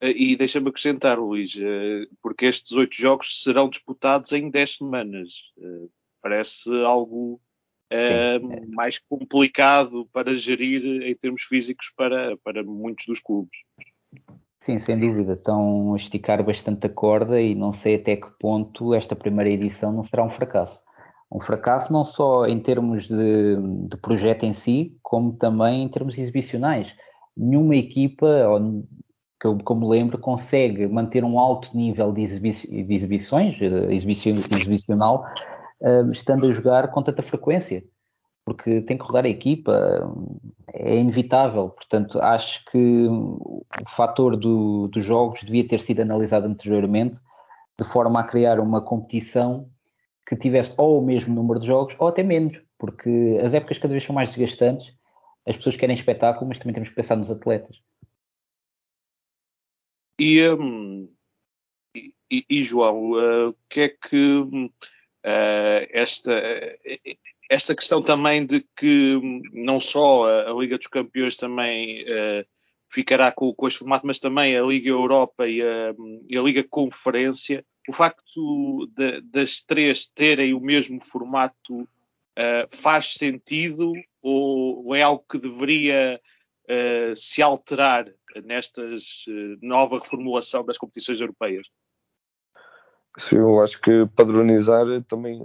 Eh, 0.00 0.14
e 0.16 0.36
deixa-me 0.36 0.68
acrescentar, 0.68 1.18
Luís, 1.18 1.56
eh, 1.60 2.06
porque 2.22 2.46
estes 2.46 2.72
oito 2.72 2.94
jogos 2.94 3.42
serão 3.42 3.68
disputados 3.68 4.32
em 4.32 4.50
dez 4.50 4.76
semanas. 4.76 5.52
Eh, 5.58 5.88
parece 6.22 6.70
algo 6.84 7.40
é, 7.90 8.38
mais 8.68 8.98
complicado 9.08 10.08
para 10.12 10.34
gerir 10.34 11.02
em 11.02 11.14
termos 11.14 11.42
físicos 11.42 11.92
para, 11.96 12.36
para 12.38 12.62
muitos 12.62 13.06
dos 13.06 13.20
clubes. 13.20 13.58
Sim, 14.60 14.78
sem 14.78 14.98
dúvida. 14.98 15.32
Estão 15.32 15.94
a 15.94 15.96
esticar 15.96 16.42
bastante 16.44 16.86
a 16.86 16.90
corda 16.90 17.40
e 17.40 17.54
não 17.54 17.72
sei 17.72 17.96
até 17.96 18.16
que 18.16 18.28
ponto 18.38 18.94
esta 18.94 19.16
primeira 19.16 19.50
edição 19.50 19.92
não 19.92 20.02
será 20.02 20.22
um 20.22 20.30
fracasso. 20.30 20.78
Um 21.32 21.40
fracasso 21.40 21.92
não 21.92 22.04
só 22.04 22.46
em 22.46 22.60
termos 22.60 23.08
de, 23.08 23.56
de 23.88 23.96
projeto 23.96 24.44
em 24.44 24.52
si, 24.52 24.96
como 25.02 25.32
também 25.32 25.82
em 25.82 25.88
termos 25.88 26.18
exibicionais. 26.18 26.94
Nenhuma 27.36 27.76
equipa, 27.76 28.26
que 29.40 29.46
eu 29.46 29.58
como 29.64 29.88
lembro, 29.88 30.18
consegue 30.18 30.86
manter 30.86 31.24
um 31.24 31.38
alto 31.38 31.74
nível 31.74 32.12
de, 32.12 32.22
exibi 32.22 32.50
de 32.50 32.94
exibições, 32.94 33.56
eh, 33.60 33.94
exibicional, 33.94 35.24
uh, 35.80 36.10
estando 36.10 36.46
a 36.46 36.52
jogar 36.52 36.90
com 36.90 37.02
tanta 37.02 37.22
frequência, 37.22 37.82
porque 38.44 38.82
tem 38.82 38.98
que 38.98 39.04
rodar 39.04 39.24
a 39.24 39.28
equipa, 39.28 40.12
é 40.74 40.96
inevitável. 40.96 41.70
Portanto, 41.70 42.20
acho 42.20 42.62
que 42.66 43.06
o 43.08 43.64
fator 43.88 44.36
do, 44.36 44.88
dos 44.88 45.04
jogos 45.04 45.40
devia 45.42 45.66
ter 45.66 45.80
sido 45.80 46.00
analisado 46.00 46.46
anteriormente, 46.46 47.16
de 47.78 47.84
forma 47.84 48.20
a 48.20 48.24
criar 48.24 48.60
uma 48.60 48.82
competição 48.82 49.68
que 50.28 50.36
tivesse 50.36 50.74
ou 50.76 51.00
o 51.00 51.04
mesmo 51.04 51.34
número 51.34 51.58
de 51.58 51.66
jogos 51.66 51.94
ou 51.98 52.08
até 52.08 52.22
menos, 52.22 52.60
porque 52.78 53.40
as 53.42 53.54
épocas 53.54 53.78
cada 53.78 53.92
vez 53.92 54.04
são 54.04 54.14
mais 54.14 54.28
desgastantes, 54.28 54.92
as 55.46 55.56
pessoas 55.56 55.76
querem 55.76 55.94
espetáculo, 55.94 56.48
mas 56.48 56.58
também 56.58 56.74
temos 56.74 56.90
que 56.90 56.94
pensar 56.94 57.16
nos 57.16 57.30
atletas. 57.30 57.78
E, 60.20 60.46
um, 60.50 61.10
e, 61.96 62.44
e, 62.50 62.62
João, 62.62 63.12
uh, 63.12 63.48
o 63.48 63.56
que 63.70 63.80
é 63.80 63.88
que 63.88 64.36
uh, 64.36 64.68
esta, 65.24 66.30
esta 67.48 67.74
questão 67.74 68.02
também 68.02 68.44
de 68.44 68.60
que 68.76 69.18
não 69.54 69.80
só 69.80 70.26
a, 70.26 70.52
Liga 70.52 70.76
dos 70.76 70.88
Campeões 70.88 71.38
também 71.38 72.02
uh, 72.02 72.46
ficará 72.92 73.32
com, 73.32 73.54
com 73.54 73.66
este 73.66 73.78
formato, 73.78 74.06
mas 74.06 74.18
também 74.18 74.54
a 74.54 74.62
Liga 74.62 74.90
Europa 74.90 75.48
e 75.48 75.62
a, 75.62 75.94
e 76.28 76.36
a 76.36 76.42
Liga 76.42 76.64
Conferência, 76.68 77.64
o 77.88 77.92
facto 77.94 78.86
de, 78.94 79.22
das 79.22 79.62
três 79.62 80.06
terem 80.06 80.52
o 80.52 80.60
mesmo 80.60 81.02
formato 81.02 81.80
uh, 81.80 82.68
faz 82.70 83.14
sentido 83.14 83.94
ou, 84.20 84.84
ou, 84.84 84.94
é 84.94 85.00
algo 85.00 85.24
que 85.26 85.38
deveria 85.38 86.20
uh, 86.68 87.16
se 87.16 87.40
alterar 87.40 88.04
nestas 88.44 89.24
nova 89.60 89.98
reformulação 89.98 90.64
das 90.64 90.78
competições 90.78 91.20
europeias? 91.20 91.66
Sim, 93.18 93.36
eu 93.36 93.60
acho 93.60 93.80
que 93.80 94.06
padronizar 94.14 94.84
também 95.04 95.44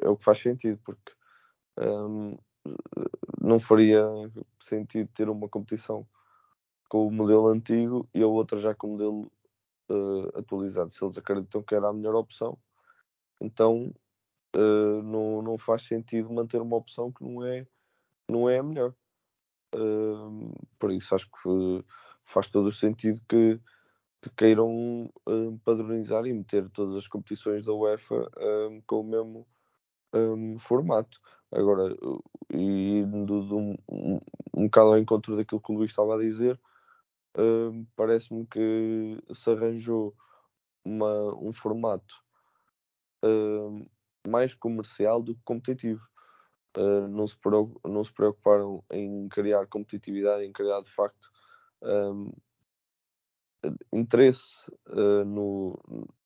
é 0.00 0.08
o 0.08 0.16
que 0.16 0.24
faz 0.24 0.38
sentido, 0.38 0.80
porque 0.84 1.12
um, 1.78 2.36
não 3.40 3.60
faria 3.60 4.02
sentido 4.60 5.08
ter 5.14 5.28
uma 5.28 5.48
competição 5.48 6.06
com 6.88 7.06
o 7.06 7.10
modelo 7.12 7.48
antigo 7.48 8.08
e 8.14 8.22
a 8.22 8.26
outra 8.26 8.58
já 8.58 8.74
com 8.74 8.88
o 8.88 8.90
modelo 8.92 9.32
uh, 9.90 10.38
atualizado. 10.38 10.90
Se 10.90 11.04
eles 11.04 11.18
acreditam 11.18 11.62
que 11.62 11.74
era 11.74 11.88
a 11.88 11.92
melhor 11.92 12.14
opção, 12.14 12.58
então 13.40 13.94
uh, 14.56 15.02
não, 15.02 15.42
não 15.42 15.58
faz 15.58 15.82
sentido 15.82 16.32
manter 16.32 16.60
uma 16.60 16.76
opção 16.76 17.12
que 17.12 17.22
não 17.22 17.44
é, 17.44 17.66
não 18.28 18.48
é 18.48 18.58
a 18.58 18.62
melhor. 18.62 18.94
Uh, 19.74 20.52
por 20.78 20.90
isso 20.92 21.14
acho 21.14 21.26
que 21.26 21.84
faz 22.24 22.48
todo 22.48 22.66
o 22.66 22.72
sentido 22.72 23.20
que 23.28 23.60
que 24.24 24.30
queiram 24.30 25.10
um, 25.26 25.58
padronizar 25.58 26.24
e 26.24 26.32
meter 26.32 26.70
todas 26.70 26.96
as 26.96 27.06
competições 27.06 27.66
da 27.66 27.74
UEFA 27.74 28.26
um, 28.38 28.80
com 28.86 29.00
o 29.00 29.04
mesmo 29.04 29.46
um, 30.14 30.58
formato. 30.58 31.20
Agora, 31.52 31.94
indo 32.50 33.34
um, 33.54 33.76
um, 33.86 34.20
um 34.54 34.64
bocado 34.64 34.88
ao 34.88 34.98
encontro 34.98 35.36
daquilo 35.36 35.60
que 35.60 35.70
o 35.70 35.74
Luís 35.74 35.90
estava 35.90 36.14
a 36.14 36.18
dizer, 36.18 36.58
parece-me 37.94 38.46
que 38.46 39.22
se 39.34 39.50
arranjou 39.50 40.14
uma, 40.82 41.34
um 41.36 41.52
formato 41.52 42.14
mais 44.26 44.54
comercial 44.54 45.22
do 45.22 45.34
que 45.34 45.42
competitivo. 45.44 46.02
Uh, 46.76 47.06
não, 47.06 47.28
se 47.28 47.36
não 47.84 48.02
se 48.02 48.12
preocuparam 48.12 48.82
em 48.90 49.28
criar 49.28 49.66
competitividade, 49.66 50.44
em 50.44 50.52
criar 50.52 50.80
de 50.80 50.90
facto 50.90 51.30
um, 51.84 52.32
interesse 53.92 54.54
uh, 54.88 55.24
no, 55.24 55.78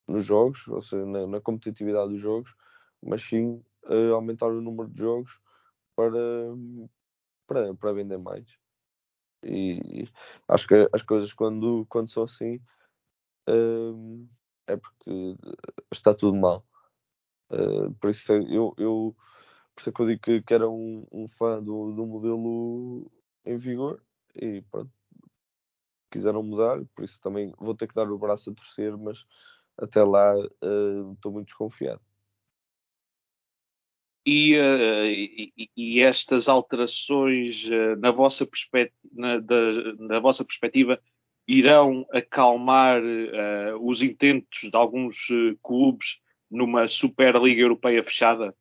nos 0.07 0.25
jogos, 0.25 0.67
ou 0.67 0.81
seja, 0.81 1.05
na, 1.05 1.27
na, 1.27 1.41
competitividade 1.41 2.11
dos 2.11 2.21
jogos, 2.21 2.55
mas 3.01 3.23
sim 3.23 3.63
uh, 3.85 4.13
aumentar 4.13 4.47
o 4.47 4.61
número 4.61 4.89
de 4.89 4.99
jogos 4.99 5.39
para, 5.95 6.19
para, 7.47 7.73
para 7.75 7.93
vender 7.93 8.17
mais. 8.17 8.45
E, 9.43 10.01
e 10.01 10.09
acho 10.47 10.67
que 10.67 10.89
as 10.91 11.01
coisas 11.01 11.31
quando, 11.31 11.85
quando 11.87 12.09
são 12.09 12.23
assim 12.23 12.59
é 14.67 14.77
porque 14.77 15.35
está 15.91 16.13
tudo 16.13 16.37
mal. 16.37 16.63
por 17.99 18.11
isso 18.11 18.31
eu, 18.33 18.75
eu 18.77 19.15
por 19.73 19.81
isso 19.81 19.89
é 19.89 19.93
que 19.93 20.01
eu 20.01 20.05
digo 20.05 20.21
que, 20.21 20.41
que 20.43 20.53
era 20.53 20.69
um, 20.69 21.07
um 21.11 21.27
fã 21.29 21.63
do, 21.63 21.93
do 21.93 22.05
modelo 22.05 23.09
em 23.45 23.57
vigor 23.57 24.03
e 24.35 24.61
pronto 24.69 24.98
quiseram 26.09 26.43
mudar, 26.43 26.83
por 26.95 27.03
isso 27.03 27.19
também 27.19 27.53
vou 27.57 27.75
ter 27.75 27.87
que 27.87 27.95
dar 27.95 28.09
o 28.11 28.17
braço 28.17 28.49
a 28.49 28.53
torcer, 28.53 28.95
mas 28.97 29.25
até 29.77 30.03
lá 30.03 30.35
uh, 30.37 31.13
estou 31.13 31.31
muito 31.31 31.47
desconfiado. 31.47 32.01
E, 34.25 34.57
uh, 34.57 35.05
e, 35.05 35.69
e, 35.75 36.01
estas 36.01 36.49
alterações, 36.49 37.65
uh, 37.65 37.95
na, 37.99 38.11
vossa 38.11 38.47
na, 39.13 39.39
da, 39.39 39.71
na, 39.97 40.19
vossa 40.19 40.43
perspectiva, 40.43 40.99
irão 41.47 42.05
acalmar 42.11 43.01
os 43.81 44.03
intentos 44.03 44.69
de 44.69 44.75
alguns 44.77 45.29
clubes 45.63 46.21
numa 46.51 46.87
Superliga 46.87 47.61
Europeia 47.61 48.03
fechada? 48.03 48.55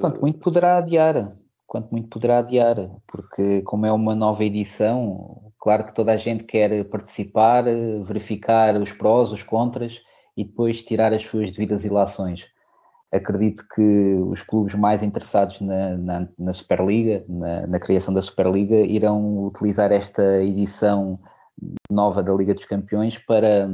Quanto 0.00 0.20
muito 0.20 0.38
poderá 0.38 0.78
adiar 0.78 1.36
quanto 1.70 1.92
muito 1.92 2.08
poderá 2.08 2.38
adiar, 2.38 2.90
porque 3.06 3.62
como 3.62 3.86
é 3.86 3.92
uma 3.92 4.12
nova 4.12 4.44
edição, 4.44 5.52
claro 5.56 5.84
que 5.84 5.94
toda 5.94 6.12
a 6.12 6.16
gente 6.16 6.42
quer 6.42 6.82
participar, 6.86 7.62
verificar 8.04 8.76
os 8.76 8.90
prós, 8.90 9.30
os 9.30 9.44
contras 9.44 10.02
e 10.36 10.42
depois 10.42 10.82
tirar 10.82 11.14
as 11.14 11.22
suas 11.22 11.52
devidas 11.52 11.84
ilações. 11.84 12.44
Acredito 13.12 13.64
que 13.72 14.16
os 14.28 14.42
clubes 14.42 14.74
mais 14.74 15.00
interessados 15.00 15.60
na, 15.60 15.96
na, 15.96 16.28
na 16.36 16.52
Superliga, 16.52 17.24
na, 17.28 17.68
na, 17.68 17.78
criação 17.78 18.12
da 18.12 18.20
Superliga, 18.20 18.74
irão 18.74 19.44
utilizar 19.46 19.92
esta 19.92 20.42
edição 20.42 21.20
nova 21.88 22.20
da 22.20 22.34
Liga 22.34 22.52
dos 22.52 22.64
Campeões 22.64 23.16
para, 23.16 23.70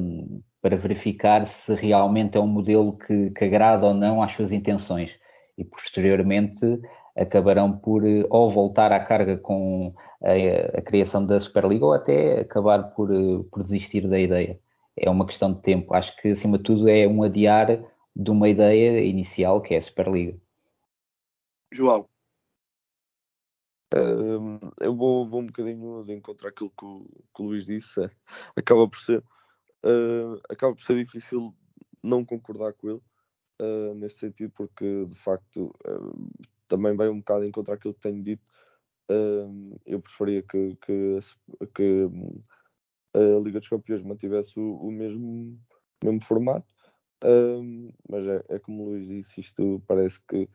para 0.61 0.76
verificar 0.76 1.47
se 1.47 1.75
realmente 1.75 2.37
é 2.37 2.41
um 2.41 2.47
modelo 2.47 2.99
que, 2.99 3.31
que 3.31 3.45
agrada 3.47 3.87
ou 3.87 3.95
não 3.95 4.23
às 4.23 4.33
suas 4.33 4.53
intenções 4.53 5.12
e 5.57 5.65
posteriormente 5.65 6.79
acabarão 7.17 7.77
por 7.77 8.07
eh, 8.07 8.27
ou 8.31 8.51
voltar 8.51 8.93
à 8.93 9.01
carga 9.01 9.37
com 9.39 9.95
a, 10.23 10.79
a 10.79 10.83
criação 10.83 11.25
da 11.25 11.41
Superliga 11.41 11.85
ou 11.85 11.93
até 11.93 12.41
acabar 12.41 12.95
por, 12.95 13.13
eh, 13.13 13.43
por 13.51 13.63
desistir 13.63 14.09
da 14.09 14.19
ideia. 14.19 14.61
É 14.97 15.11
uma 15.11 15.27
questão 15.27 15.53
de 15.53 15.61
tempo. 15.61 15.95
Acho 15.95 16.17
que, 16.17 16.29
acima 16.29 16.59
de 16.59 16.65
tudo, 16.65 16.89
é 16.89 17.07
um 17.07 17.23
adiar 17.23 17.83
de 18.15 18.31
uma 18.31 18.49
ideia 18.49 19.05
inicial 19.05 19.61
que 19.61 19.75
é 19.75 19.79
a 19.79 19.81
Superliga. 19.81 20.39
João. 21.73 22.09
Um, 23.95 24.59
eu 24.81 24.97
vou, 24.97 25.29
vou 25.29 25.41
um 25.41 25.47
bocadinho 25.47 26.05
de 26.05 26.13
encontrar 26.13 26.49
aquilo 26.49 26.71
que 26.71 26.85
o, 26.85 27.07
que 27.35 27.43
o 27.43 27.47
Luís 27.47 27.67
disse. 27.67 28.03
É, 28.03 28.11
acaba 28.57 28.89
por 28.89 28.99
ser 28.99 29.23
uh, 29.87 30.41
acaba 30.49 30.75
por 30.75 30.83
ser 30.83 30.97
difícil 31.05 31.55
não 32.03 32.25
concordar 32.25 32.73
com 32.75 32.91
ele 32.91 33.03
uh, 33.61 33.95
neste 33.95 34.21
sentido, 34.21 34.53
porque 34.57 35.07
de 35.07 35.15
facto 35.15 35.75
uh, 35.87 36.31
também 36.69 36.95
vai 36.95 37.09
um 37.09 37.19
bocado 37.19 37.45
encontrar 37.45 37.75
aquilo 37.75 37.95
que 37.95 38.01
tenho 38.01 38.23
dito. 38.23 38.45
eu 39.87 40.01
preferia 40.01 40.43
que, 40.43 40.77
que, 40.77 41.19
que 41.75 42.09
a 43.15 43.41
Liga 43.43 43.61
dos 43.61 43.69
Campeões 43.69 44.03
mantivesse 44.03 44.59
o, 44.59 44.77
o 44.77 44.91
mesmo, 44.91 45.59
mesmo 46.03 46.21
formato. 46.23 46.73
mas 48.09 48.27
é, 48.27 48.45
é, 48.49 48.59
como 48.59 48.83
o 48.83 48.87
Luís 48.91 49.07
disse, 49.09 49.41
isto 49.41 49.83
parece 49.87 50.21
que 50.29 50.49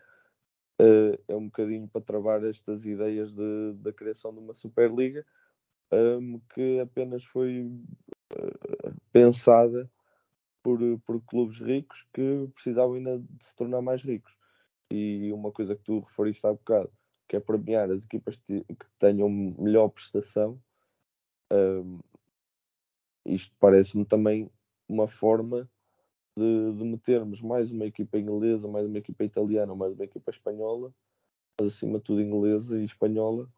uh, 0.82 1.24
é 1.28 1.36
um 1.36 1.46
bocadinho 1.46 1.88
para 1.88 2.02
travar 2.02 2.44
estas 2.44 2.86
ideias 2.86 3.34
de, 3.34 3.74
da 3.76 3.92
criação 3.92 4.34
de 4.34 4.40
uma 4.40 4.54
Superliga 4.54 5.26
que 6.54 6.80
apenas 6.80 7.24
foi 7.26 7.62
uh, 7.64 8.96
pensada 9.12 9.90
por, 10.64 10.80
por 11.06 11.22
clubes 11.26 11.60
ricos 11.60 12.06
que 12.14 12.48
precisavam 12.54 12.96
ainda 12.96 13.20
de 13.20 13.46
se 13.46 13.56
tornar 13.56 13.82
mais 13.82 14.02
ricos. 14.02 14.32
E 14.92 15.32
uma 15.32 15.52
coisa 15.52 15.76
que 15.76 15.84
tu 15.84 16.00
referiste 16.00 16.46
há 16.46 16.52
bocado, 16.52 16.92
que 17.28 17.38
é 17.38 17.40
premiar 17.40 17.90
as 17.90 18.04
equipas 18.04 18.36
que 18.36 18.66
tenham 19.00 19.30
melhor 19.30 19.88
prestação, 19.88 20.62
um, 21.52 22.00
isto 23.26 23.56
parece-me 23.60 24.06
também 24.06 24.50
uma 24.88 25.08
forma 25.08 25.70
de, 26.38 26.74
de, 26.74 26.84
metermos 26.84 27.42
mais 27.42 27.72
uma 27.72 27.86
equipa 27.86 28.18
inglesa, 28.18 28.68
mais 28.68 28.86
uma 28.86 28.98
equipa 28.98 29.24
italiana, 29.24 29.76
mais 29.76 29.94
uma 29.94 30.04
equipa 30.04 30.32
espanhola, 30.32 30.94
mas 31.60 31.76
acima 31.76 32.00
de 32.00 32.04
tudo 32.04 32.22
inglesa 32.22 32.78
e 32.78 32.86
espanhola, 32.86 33.50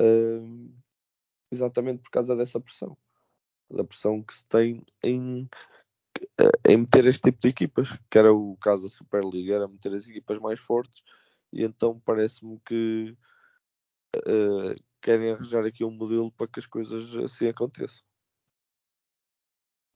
uh, 0.00 0.72
exatamente 1.50 2.02
por 2.02 2.10
causa 2.10 2.34
dessa 2.34 2.60
pressão, 2.60 2.96
da 3.70 3.84
pressão 3.84 4.22
que 4.22 4.34
se 4.34 4.44
tem 4.46 4.82
em, 5.02 5.48
em 6.68 6.76
meter 6.76 7.06
este 7.06 7.22
tipo 7.22 7.40
de 7.40 7.48
equipas, 7.48 7.88
que 8.10 8.18
era 8.18 8.32
o 8.32 8.56
caso 8.56 8.84
da 8.84 8.88
Superliga, 8.88 9.54
era 9.54 9.68
meter 9.68 9.92
as 9.94 10.06
equipas 10.06 10.38
mais 10.38 10.58
fortes, 10.58 11.02
e 11.52 11.64
então 11.64 12.00
parece-me 12.04 12.58
que 12.66 13.16
uh, 14.16 14.74
querem 15.00 15.32
arranjar 15.32 15.64
aqui 15.64 15.84
um 15.84 15.90
modelo 15.90 16.30
para 16.32 16.48
que 16.48 16.60
as 16.60 16.66
coisas 16.66 17.14
assim 17.16 17.48
aconteçam. 17.48 18.02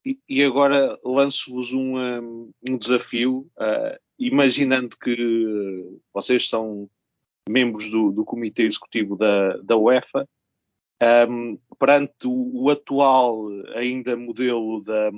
E, 0.05 0.43
agora 0.43 0.99
lanço-vos 1.01 1.71
um, 1.71 2.51
um, 2.69 2.77
desafio, 2.77 3.49
uh, 3.57 3.97
imaginando 4.19 4.97
que 4.97 5.97
vocês 6.13 6.49
são 6.49 6.89
membros 7.47 7.89
do, 7.89 8.11
do 8.11 8.25
Comitê 8.25 8.63
Executivo 8.63 9.15
da, 9.15 9.55
da 9.57 9.77
UEFA, 9.77 10.27
um, 11.29 11.57
perante 11.79 12.27
o, 12.27 12.63
o, 12.63 12.69
atual 12.69 13.47
ainda 13.75 14.17
modelo 14.17 14.81
da, 14.83 15.09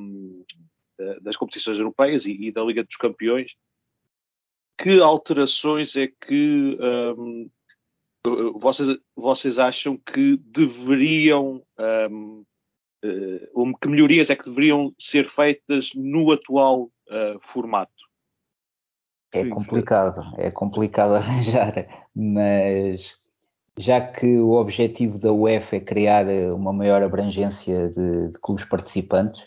das 1.21 1.35
competições 1.35 1.77
europeias 1.77 2.25
e, 2.25 2.31
e, 2.31 2.51
da 2.51 2.63
Liga 2.63 2.83
dos 2.83 2.95
Campeões, 2.95 3.55
que 4.77 5.01
alterações 5.01 5.95
é 5.95 6.07
que 6.07 6.77
um, 7.17 7.49
vocês, 8.55 8.97
vocês 9.15 9.59
acham 9.59 9.97
que 9.97 10.37
deveriam 10.37 11.61
um, 12.11 12.43
uh, 13.03 13.77
que 13.79 13.87
melhorias 13.87 14.29
é 14.29 14.35
que 14.35 14.45
deveriam 14.45 14.93
ser 14.97 15.27
feitas 15.27 15.91
no 15.95 16.31
atual 16.31 16.83
uh, 16.83 17.39
formato? 17.41 17.91
É 19.33 19.47
complicado, 19.47 20.21
é 20.37 20.49
complicado 20.49 21.15
arranjar, 21.15 22.07
mas 22.15 23.17
já 23.77 23.99
que 23.99 24.37
o 24.37 24.51
objetivo 24.51 25.19
da 25.19 25.31
UEFA 25.31 25.75
é 25.75 25.81
criar 25.81 26.25
uma 26.53 26.71
maior 26.71 27.03
abrangência 27.03 27.89
de, 27.89 28.29
de 28.29 28.39
clubes 28.39 28.65
participantes, 28.65 29.45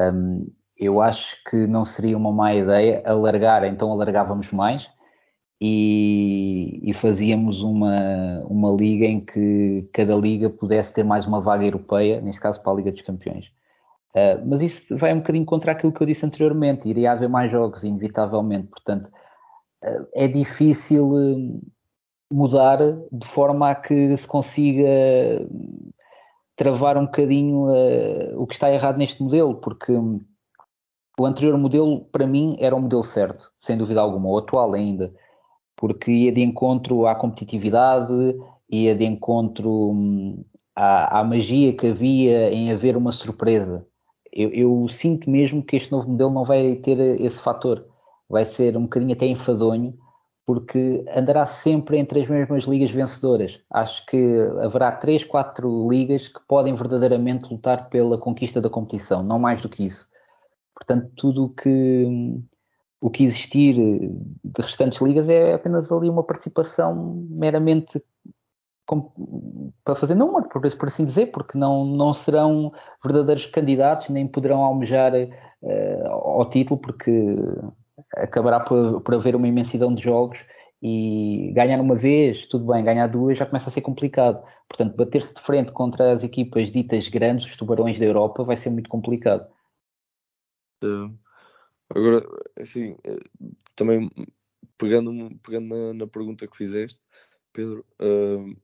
um, 0.00 0.50
eu 0.76 1.00
acho 1.00 1.36
que 1.48 1.66
não 1.66 1.84
seria 1.84 2.16
uma 2.16 2.32
má 2.32 2.54
ideia 2.54 3.02
alargar, 3.06 3.64
então 3.64 3.92
alargávamos 3.92 4.50
mais 4.52 4.88
e, 5.60 6.80
e, 6.82 6.92
fazíamos 6.92 7.60
uma, 7.62 8.42
uma 8.48 8.70
liga 8.72 9.06
em 9.06 9.20
que 9.20 9.88
cada 9.92 10.14
liga 10.14 10.50
pudesse 10.50 10.92
ter 10.92 11.04
mais 11.04 11.26
uma 11.26 11.40
vaga 11.40 11.64
europeia, 11.64 12.20
neste 12.20 12.40
caso 12.40 12.62
para 12.62 12.72
a 12.72 12.74
Liga 12.74 12.92
dos 12.92 13.02
Campeões. 13.02 13.46
Uh, 14.14 14.46
mas 14.46 14.62
isso 14.62 14.96
vai 14.96 15.12
um 15.12 15.18
bocadinho 15.18 15.44
contra 15.44 15.72
aquilo 15.72 15.92
que 15.92 16.00
eu 16.00 16.06
disse 16.06 16.24
anteriormente, 16.26 16.88
iria 16.88 17.12
haver 17.12 17.28
mais 17.28 17.50
jogos, 17.50 17.82
inevitavelmente, 17.82 18.68
portanto 18.68 19.06
uh, 19.06 20.06
é 20.12 20.28
difícil 20.28 21.08
uh, 21.08 21.60
mudar 22.30 22.78
de 23.10 23.26
forma 23.26 23.70
a 23.70 23.74
que 23.74 24.16
se 24.16 24.26
consiga 24.26 24.86
travar 26.56 26.96
um 26.96 27.06
bocadinho 27.06 27.66
o 28.36 28.46
que 28.46 28.54
está 28.54 28.72
errado 28.72 28.96
neste 28.96 29.22
modelo, 29.22 29.56
porque 29.56 29.92
o 31.18 31.26
anterior 31.26 31.56
modelo, 31.58 32.04
para 32.12 32.26
mim, 32.26 32.56
era 32.58 32.74
o 32.74 32.80
modelo 32.80 33.04
certo, 33.04 33.50
sem 33.56 33.76
dúvida 33.76 34.00
alguma, 34.00 34.28
o 34.28 34.38
atual 34.38 34.74
ainda 34.74 35.12
porque 35.76 36.10
ia 36.10 36.32
de 36.32 36.42
encontro 36.42 37.06
à 37.06 37.14
competitividade, 37.14 38.12
ia 38.70 38.94
de 38.94 39.04
encontro 39.04 39.90
hum, 39.90 40.44
à, 40.74 41.20
à 41.20 41.24
magia 41.24 41.72
que 41.76 41.88
havia 41.88 42.52
em 42.52 42.72
haver 42.72 42.96
uma 42.96 43.12
surpresa. 43.12 43.86
Eu, 44.32 44.50
eu, 44.50 44.88
sinto 44.88 45.30
mesmo 45.30 45.62
que 45.62 45.76
este 45.76 45.92
novo 45.92 46.08
modelo 46.08 46.30
não 46.30 46.44
vai 46.44 46.76
ter 46.76 46.98
esse 47.20 47.40
fator, 47.40 47.84
vai 48.28 48.44
ser 48.44 48.76
um 48.76 48.82
bocadinho 48.82 49.12
até 49.12 49.26
enfadonho, 49.26 49.94
porque 50.46 51.04
andará 51.14 51.46
sempre 51.46 51.98
entre 51.98 52.20
as 52.20 52.28
mesmas 52.28 52.64
ligas 52.64 52.90
vencedoras. 52.90 53.60
Acho 53.70 54.04
que 54.06 54.38
haverá 54.62 54.92
três, 54.92 55.24
quatro 55.24 55.88
ligas 55.88 56.28
que 56.28 56.40
podem 56.48 56.74
verdadeiramente 56.74 57.48
lutar 57.50 57.88
pela 57.88 58.18
conquista 58.18 58.60
da 58.60 58.68
competição, 58.68 59.22
não 59.22 59.38
mais 59.38 59.60
do 59.60 59.68
que 59.68 59.84
isso. 59.84 60.08
Portanto, 60.74 61.10
tudo 61.16 61.44
o 61.44 61.48
que 61.50 62.40
o 63.00 63.10
que 63.10 63.22
existir 63.22 63.74
de 63.74 64.62
restantes 64.62 64.98
ligas 65.02 65.28
é 65.28 65.52
apenas 65.52 65.92
ali 65.92 66.08
uma 66.08 66.24
participação 66.24 67.26
meramente 67.28 68.02
para 69.84 69.94
fazer 69.94 70.14
número, 70.14 70.48
por, 70.48 70.62
por 70.76 70.88
assim 70.88 71.04
dizer, 71.04 71.26
porque 71.26 71.56
não, 71.56 71.84
não 71.84 72.14
serão 72.14 72.72
verdadeiros 73.02 73.46
candidatos 73.46 74.08
nem 74.08 74.26
poderão 74.26 74.62
almejar 74.62 75.12
uh, 75.14 76.08
ao 76.08 76.48
título, 76.48 76.80
porque 76.80 77.36
acabará 78.16 78.60
por, 78.60 79.00
por 79.00 79.14
haver 79.14 79.36
uma 79.36 79.48
imensidão 79.48 79.94
de 79.94 80.02
jogos 80.02 80.38
e 80.82 81.50
ganhar 81.54 81.80
uma 81.80 81.94
vez, 81.94 82.46
tudo 82.46 82.72
bem, 82.72 82.84
ganhar 82.84 83.06
duas 83.06 83.38
já 83.38 83.46
começa 83.46 83.70
a 83.70 83.72
ser 83.72 83.80
complicado. 83.80 84.42
Portanto, 84.68 84.96
bater-se 84.96 85.34
de 85.34 85.40
frente 85.40 85.72
contra 85.72 86.12
as 86.12 86.22
equipas 86.22 86.70
ditas 86.70 87.08
grandes, 87.08 87.46
os 87.46 87.56
tubarões 87.56 87.98
da 87.98 88.04
Europa, 88.04 88.44
vai 88.44 88.56
ser 88.56 88.70
muito 88.70 88.90
complicado. 88.90 89.46
Agora, 91.88 92.26
assim, 92.58 92.96
eh, 93.04 93.20
também 93.76 94.10
pegando, 94.78 95.36
pegando 95.38 95.74
na, 95.74 95.94
na 95.94 96.06
pergunta 96.06 96.46
que 96.46 96.56
fizeste, 96.56 97.00
Pedro, 97.52 97.84
uh, 98.00 98.56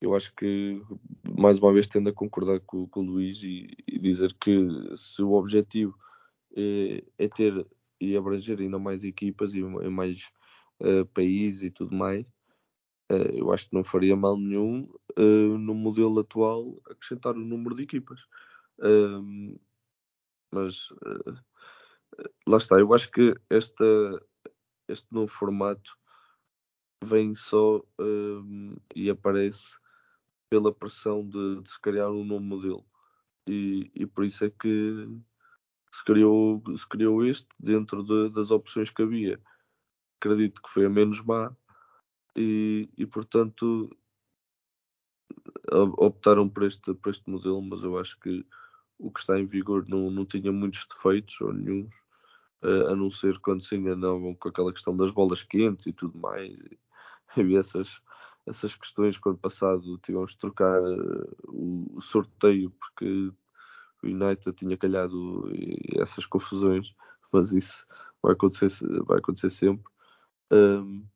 eu 0.00 0.14
acho 0.14 0.34
que 0.34 0.80
mais 1.38 1.58
uma 1.58 1.72
vez 1.72 1.86
tendo 1.86 2.08
a 2.08 2.12
concordar 2.12 2.60
com, 2.60 2.86
com 2.88 3.00
o 3.00 3.04
Luís 3.04 3.42
e, 3.42 3.68
e, 3.86 3.98
dizer 3.98 4.34
que 4.34 4.66
se 4.96 5.22
o 5.22 5.32
objetivo 5.32 5.96
é, 6.56 7.04
é, 7.18 7.28
ter 7.28 7.66
e 8.00 8.16
abranger 8.16 8.58
ainda 8.60 8.78
mais 8.78 9.04
equipas 9.04 9.52
e, 9.54 9.62
mais 9.62 10.28
uh, 10.80 11.04
países 11.06 11.64
e 11.64 11.70
tudo 11.70 11.94
mais, 11.94 12.26
uh, 13.10 13.30
eu 13.32 13.52
acho 13.52 13.68
que 13.68 13.74
não 13.74 13.84
faria 13.84 14.16
mal 14.16 14.36
nenhum 14.36 14.88
no 15.16 15.74
modelo 15.74 16.20
atual 16.20 16.80
acrescentar 16.88 17.34
o 17.34 17.40
número 17.40 17.74
de 17.74 17.82
equipas. 17.82 18.20
Mas 20.50 20.88
lá 22.46 22.56
está, 22.56 22.78
eu 22.78 22.92
acho 22.94 23.10
que 23.10 23.34
este 23.50 25.06
novo 25.10 25.28
formato 25.28 25.96
vem 27.04 27.34
só 27.34 27.82
um, 27.98 28.76
e 28.94 29.08
aparece 29.08 29.76
pela 30.50 30.74
pressão 30.74 31.26
de, 31.26 31.60
de, 31.60 31.70
se 31.70 31.80
criar 31.80 32.10
um 32.10 32.24
novo 32.24 32.44
modelo. 32.44 32.84
E, 33.46 33.90
e 33.94 34.06
por 34.06 34.24
isso 34.24 34.44
é 34.44 34.50
que 34.50 35.06
se 35.92 36.04
criou, 36.04 36.62
se 36.76 36.86
criou 36.88 37.24
este 37.24 37.48
dentro 37.58 38.02
de, 38.02 38.30
das 38.30 38.50
opções 38.50 38.90
que 38.90 39.02
havia. 39.02 39.40
Acredito 40.20 40.60
que 40.62 40.70
foi 40.70 40.86
a 40.86 40.90
menos 40.90 41.20
má 41.20 41.54
e, 42.36 42.88
e 42.96 43.06
portanto 43.06 43.94
optaram 45.98 46.48
por 46.48 46.64
este, 46.64 46.94
por 46.94 47.10
este 47.10 47.28
modelo, 47.28 47.60
mas 47.62 47.82
eu 47.82 47.98
acho 47.98 48.18
que 48.20 48.44
o 48.98 49.10
que 49.10 49.20
está 49.20 49.38
em 49.38 49.46
vigor 49.46 49.86
não, 49.88 50.10
não 50.10 50.24
tinha 50.24 50.52
muitos 50.52 50.86
defeitos 50.86 51.40
ou 51.40 51.52
nenhum 51.52 51.88
uh, 52.62 52.88
a 52.88 52.96
não 52.96 53.10
ser 53.10 53.38
quando 53.38 53.62
se 53.62 53.76
enganavam 53.76 54.34
com 54.34 54.48
aquela 54.48 54.72
questão 54.72 54.96
das 54.96 55.10
bolas 55.10 55.42
quentes 55.42 55.86
e 55.86 55.92
tudo 55.92 56.18
mais. 56.18 56.58
E 56.60 56.78
havia 57.40 57.60
essas, 57.60 58.00
essas 58.46 58.74
questões 58.74 59.18
quando 59.18 59.38
passado 59.38 59.98
tivemos 59.98 60.32
de 60.32 60.38
trocar 60.38 60.80
o, 61.46 61.86
o, 61.96 62.00
sorteio 62.00 62.70
porque 62.70 63.32
o 64.02 64.06
United 64.06 64.52
tinha 64.52 64.76
calhado 64.76 65.48
essas 65.96 66.26
confusões, 66.26 66.94
mas 67.32 67.52
isso 67.52 67.86
vai 68.22 68.32
acontecer, 68.32 68.70
vai 69.04 69.18
acontecer 69.18 69.50
sempre. 69.50 69.84
Um, 70.50 71.06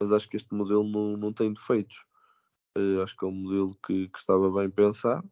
mas 0.00 0.12
acho 0.12 0.28
que 0.28 0.36
este 0.36 0.54
modelo 0.54 0.84
não, 0.84 1.16
não 1.16 1.32
tem 1.32 1.52
defeitos. 1.52 2.04
Uh, 2.76 3.02
acho 3.02 3.16
que 3.16 3.24
é 3.24 3.28
um 3.28 3.32
modelo 3.32 3.76
que, 3.84 4.08
que 4.08 4.18
estava 4.18 4.50
bem 4.50 4.70
pensado. 4.70 5.30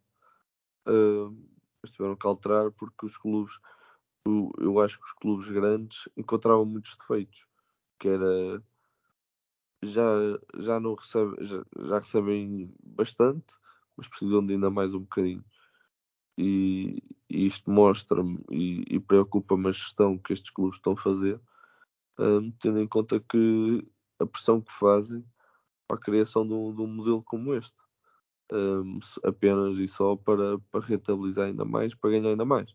Mas 1.82 1.92
tiveram 1.92 2.16
que 2.16 2.26
alterar 2.26 2.70
porque 2.72 3.06
os 3.06 3.16
clubes, 3.16 3.58
eu, 4.58 4.80
acho 4.80 4.98
que 4.98 5.06
os 5.06 5.12
clubes 5.12 5.48
grandes 5.48 6.08
encontravam 6.16 6.64
muitos 6.64 6.96
defeitos, 6.96 7.46
que 7.98 8.08
era 8.08 8.62
já, 9.82 10.04
já 10.56 10.80
não 10.80 10.94
recebe, 10.94 11.36
já, 11.44 11.64
já 11.80 11.98
recebem 11.98 12.72
bastante, 12.82 13.54
mas 13.96 14.08
precisam 14.08 14.44
de 14.44 14.54
ainda 14.54 14.70
mais 14.70 14.94
um 14.94 15.00
bocadinho. 15.00 15.44
E, 16.36 17.02
e 17.28 17.46
isto 17.46 17.70
mostra-me 17.70 18.40
e, 18.50 18.84
e 18.88 19.00
preocupa-me 19.00 19.68
a 19.68 19.72
gestão 19.72 20.18
que 20.18 20.32
estes 20.32 20.50
clubes 20.50 20.76
estão 20.76 20.92
a 20.92 20.96
fazer, 20.96 21.40
um, 22.18 22.50
tendo 22.52 22.80
em 22.80 22.86
conta 22.86 23.20
que 23.20 23.86
a 24.18 24.26
pressão 24.26 24.60
que 24.60 24.72
fazem 24.72 25.24
para 25.86 25.96
a 25.96 26.00
criação 26.00 26.46
de 26.46 26.52
um, 26.52 26.74
de 26.74 26.80
um 26.82 26.86
modelo 26.86 27.22
como 27.22 27.54
este. 27.54 27.76
Um, 28.50 28.98
apenas 29.24 29.78
e 29.78 29.86
só 29.86 30.16
para, 30.16 30.58
para 30.70 30.80
rentabilizar 30.80 31.46
ainda 31.46 31.64
mais, 31.64 31.94
para 31.94 32.10
ganhar 32.10 32.30
ainda 32.30 32.44
mais. 32.44 32.74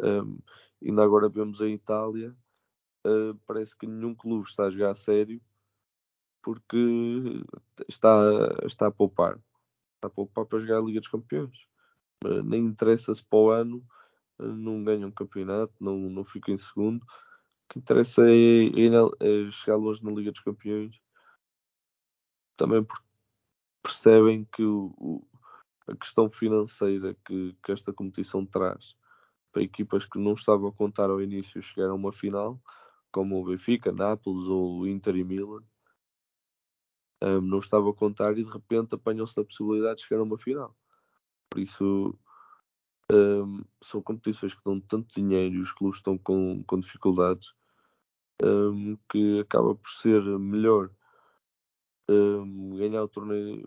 Um, 0.00 0.38
ainda 0.84 1.04
agora 1.04 1.28
vemos 1.28 1.60
a 1.60 1.68
Itália, 1.68 2.34
uh, 3.06 3.34
parece 3.46 3.76
que 3.76 3.86
nenhum 3.86 4.14
clube 4.14 4.48
está 4.48 4.64
a 4.64 4.70
jogar 4.70 4.90
a 4.90 4.94
sério 4.94 5.40
porque 6.42 7.42
está, 7.88 8.10
está 8.64 8.86
a 8.88 8.90
poupar. 8.90 9.40
Está 9.94 10.08
a 10.08 10.10
poupar 10.10 10.44
para 10.44 10.58
jogar 10.58 10.78
a 10.78 10.82
Liga 10.82 11.00
dos 11.00 11.08
Campeões. 11.08 11.56
Uh, 12.24 12.42
nem 12.42 12.66
interessa 12.66 13.14
se 13.14 13.24
para 13.24 13.38
o 13.38 13.50
ano 13.50 13.84
uh, 14.38 14.44
não 14.44 14.84
ganham 14.84 15.08
um 15.08 15.12
campeonato, 15.12 15.72
não, 15.80 15.96
não 15.96 16.24
fica 16.24 16.52
em 16.52 16.58
segundo. 16.58 17.02
O 17.02 17.72
que 17.72 17.78
interessa 17.78 18.22
é, 18.28 18.66
é, 18.66 19.46
é 19.46 19.50
chegar 19.50 19.76
longe 19.76 20.04
na 20.04 20.10
Liga 20.10 20.30
dos 20.30 20.40
Campeões. 20.40 21.00
Também 22.56 22.84
porque 22.84 23.03
percebem 23.84 24.48
que 24.50 24.64
o, 24.64 24.94
o, 24.96 25.28
a 25.86 25.94
questão 25.94 26.30
financeira 26.30 27.14
que, 27.26 27.54
que 27.62 27.70
esta 27.70 27.92
competição 27.92 28.44
traz 28.44 28.96
para 29.52 29.62
equipas 29.62 30.06
que 30.06 30.18
não 30.18 30.32
estavam 30.32 30.68
a 30.68 30.72
contar 30.72 31.10
ao 31.10 31.22
início 31.22 31.62
chegar 31.62 31.90
a 31.90 31.94
uma 31.94 32.12
final, 32.12 32.60
como 33.12 33.40
o 33.40 33.44
Benfica, 33.44 33.92
Nápoles 33.92 34.46
ou 34.46 34.88
Inter 34.88 35.14
e 35.16 35.22
Milan, 35.22 35.62
um, 37.22 37.40
não 37.42 37.58
estava 37.58 37.88
a 37.90 37.94
contar 37.94 38.36
e 38.36 38.42
de 38.42 38.50
repente 38.50 38.94
apanham-se 38.94 39.38
a 39.38 39.44
possibilidade 39.44 39.98
de 39.98 40.06
chegar 40.06 40.20
a 40.20 40.24
uma 40.24 40.38
final. 40.38 40.74
Por 41.50 41.60
isso 41.60 42.18
um, 43.12 43.62
são 43.82 44.02
competições 44.02 44.54
que 44.54 44.64
dão 44.64 44.80
tanto 44.80 45.14
dinheiro 45.14 45.56
e 45.56 45.60
os 45.60 45.72
clubes 45.72 45.98
estão 45.98 46.16
com, 46.16 46.64
com 46.64 46.80
dificuldades 46.80 47.52
um, 48.42 48.96
que 49.10 49.40
acaba 49.40 49.74
por 49.74 49.90
ser 49.90 50.22
melhor 50.38 50.90
ganhar 52.76 53.02
o 53.02 53.08
torneio 53.08 53.62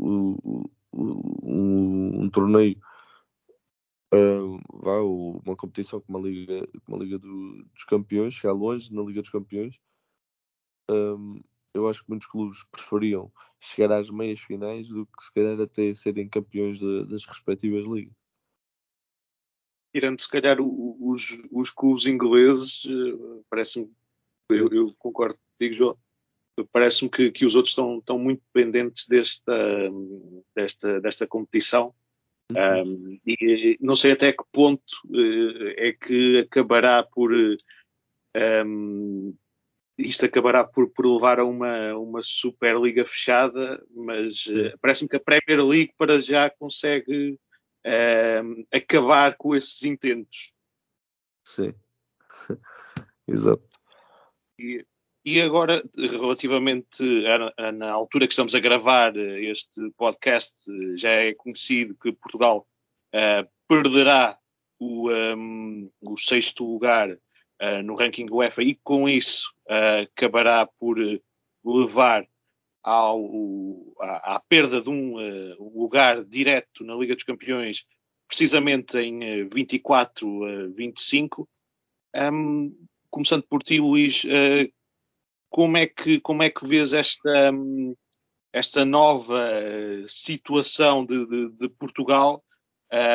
um, 0.00 0.64
um, 0.92 2.30
torneio 2.30 2.80
vá, 4.72 5.00
uma 5.00 5.56
competição 5.56 6.00
como 6.00 6.18
a 6.18 6.20
Liga, 6.20 6.68
como 6.84 6.96
a 6.96 7.04
Liga 7.04 7.18
do, 7.18 7.64
dos 7.64 7.84
Campeões, 7.84 8.34
chegar 8.34 8.52
longe 8.52 8.92
na 8.92 9.02
Liga 9.02 9.20
dos 9.20 9.30
Campeões. 9.30 9.78
Um, 10.90 11.42
eu 11.74 11.88
acho 11.88 12.02
que 12.02 12.10
muitos 12.10 12.28
clubes 12.28 12.64
preferiam 12.64 13.30
chegar 13.60 13.92
às 13.92 14.10
meias 14.10 14.40
finais 14.40 14.88
do 14.88 15.06
que 15.06 15.22
se 15.22 15.32
calhar 15.32 15.60
até 15.60 15.92
serem 15.94 16.28
campeões 16.28 16.78
de, 16.78 17.04
das 17.04 17.24
respectivas 17.26 17.84
ligas. 17.84 18.14
Tirando 19.92 20.20
se 20.20 20.28
calhar 20.28 20.58
os, 20.60 21.38
os 21.50 21.70
clubes 21.70 22.06
ingleses, 22.06 22.84
eh, 22.86 23.42
parece-me, 23.50 23.90
eu, 24.50 24.68
eu, 24.68 24.94
concordo 24.98 25.38
contigo, 25.38 25.74
João, 25.74 25.98
parece-me 26.66 27.10
que, 27.10 27.30
que, 27.30 27.44
os 27.44 27.54
outros 27.54 27.72
estão, 27.72 27.98
estão 27.98 28.18
muito 28.18 28.42
dependentes 28.52 29.06
desta, 29.06 29.90
desta, 30.54 31.00
desta 31.00 31.26
competição. 31.26 31.94
Uhum. 32.50 32.82
Um, 32.82 33.20
e 33.26 33.76
não 33.80 33.94
sei 33.94 34.12
até 34.12 34.32
que 34.32 34.42
ponto 34.50 34.82
uh, 35.10 35.74
é 35.76 35.92
que 35.92 36.38
acabará 36.38 37.02
por 37.02 37.30
um, 38.64 39.34
isto 39.98 40.24
acabará 40.24 40.64
por, 40.64 40.88
por, 40.90 41.06
levar 41.06 41.40
a 41.40 41.44
uma, 41.44 41.94
uma 41.96 42.22
Superliga 42.22 43.04
fechada, 43.04 43.84
mas 43.90 44.46
uh, 44.46 44.78
parece-me 44.80 45.08
que 45.08 45.16
a 45.16 45.20
Premier 45.20 45.64
League 45.64 45.92
para 45.98 46.20
já 46.20 46.48
consegue 46.48 47.38
uh, 47.84 48.66
acabar 48.72 49.36
com 49.36 49.56
esses 49.56 49.82
intentos. 49.82 50.52
Sim, 51.44 51.74
exato. 53.26 53.66
E, 54.58 54.86
e 55.28 55.42
agora, 55.42 55.82
relativamente 55.94 57.04
a, 57.58 57.70
na 57.70 57.90
altura 57.90 58.26
que 58.26 58.32
estamos 58.32 58.54
a 58.54 58.60
gravar 58.60 59.14
este 59.14 59.90
podcast, 59.90 60.54
já 60.96 61.10
é 61.10 61.34
conhecido 61.34 61.94
que 61.94 62.12
Portugal 62.12 62.66
uh, 63.14 63.46
perderá 63.68 64.38
o, 64.78 65.10
um, 65.10 65.90
o 66.00 66.16
sexto 66.16 66.64
lugar 66.64 67.10
uh, 67.10 67.82
no 67.84 67.94
ranking 67.94 68.26
UEFA 68.30 68.62
e 68.62 68.74
com 68.76 69.06
isso 69.06 69.52
uh, 69.66 70.02
acabará 70.02 70.66
por 70.66 70.96
levar 71.62 72.26
ao, 72.82 73.20
à, 74.00 74.36
à, 74.36 74.40
perda 74.40 74.80
de 74.80 74.88
um 74.88 75.18
lugar 75.78 76.24
direto 76.24 76.82
na 76.84 76.94
Liga 76.94 77.14
dos 77.14 77.24
Campeões, 77.24 77.84
precisamente 78.26 78.96
em 78.96 79.42
uh, 79.42 79.48
24 79.52 80.44
a 80.44 80.66
25. 80.68 81.46
Um, 82.32 82.74
começando 83.10 83.42
por 83.42 83.62
ti, 83.62 83.78
Luís, 83.78 84.24
como, 85.50 85.76
é 85.76 85.86
que, 85.86 86.20
como 86.20 86.42
é 86.42 86.50
que 86.50 86.66
vês 86.66 86.92
esta, 86.92 87.52
um, 87.52 87.94
esta 88.52 88.84
nova 88.84 89.50
situação 90.06 91.04
de, 91.04 91.26
de, 91.26 91.48
de 91.50 91.68
Portugal? 91.70 92.42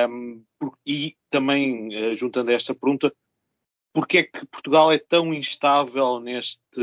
Um, 0.09 0.43
e 0.85 1.15
também, 1.29 2.15
juntando 2.15 2.51
a 2.51 2.53
esta 2.53 2.75
pergunta, 2.75 3.11
porque 3.93 4.17
é 4.19 4.23
que 4.23 4.45
Portugal 4.47 4.91
é 4.91 4.97
tão 4.97 5.33
instável 5.33 6.19
neste, 6.19 6.81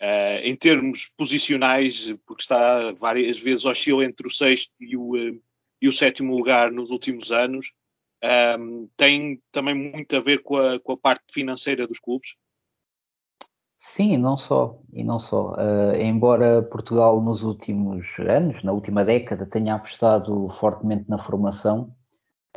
uh, 0.00 0.40
em 0.42 0.56
termos 0.56 1.10
posicionais, 1.16 2.12
porque 2.26 2.42
está 2.42 2.92
várias 2.92 3.38
vezes 3.38 3.64
oscila 3.64 4.04
entre 4.04 4.26
o 4.26 4.30
sexto 4.30 4.72
e 4.80 4.96
o, 4.96 5.14
uh, 5.14 5.42
e 5.80 5.88
o 5.88 5.92
sétimo 5.92 6.36
lugar 6.36 6.72
nos 6.72 6.90
últimos 6.90 7.30
anos. 7.30 7.72
Um, 8.58 8.88
tem 8.96 9.42
também 9.50 9.74
muito 9.74 10.14
a 10.14 10.20
ver 10.20 10.42
com 10.42 10.56
a, 10.56 10.78
com 10.78 10.92
a, 10.92 10.96
parte 10.96 11.24
financeira 11.32 11.86
dos 11.86 11.98
clubes? 11.98 12.34
Sim, 13.82 14.18
não 14.18 14.36
só, 14.36 14.78
e 14.92 15.02
não 15.02 15.18
só. 15.18 15.52
Uh, 15.54 15.96
embora 15.96 16.62
Portugal 16.62 17.20
nos 17.22 17.42
últimos 17.42 18.18
anos, 18.20 18.62
na 18.62 18.72
última 18.72 19.04
década, 19.04 19.46
tenha 19.46 19.74
apostado 19.74 20.50
fortemente 20.50 21.08
na 21.08 21.16
formação, 21.16 21.94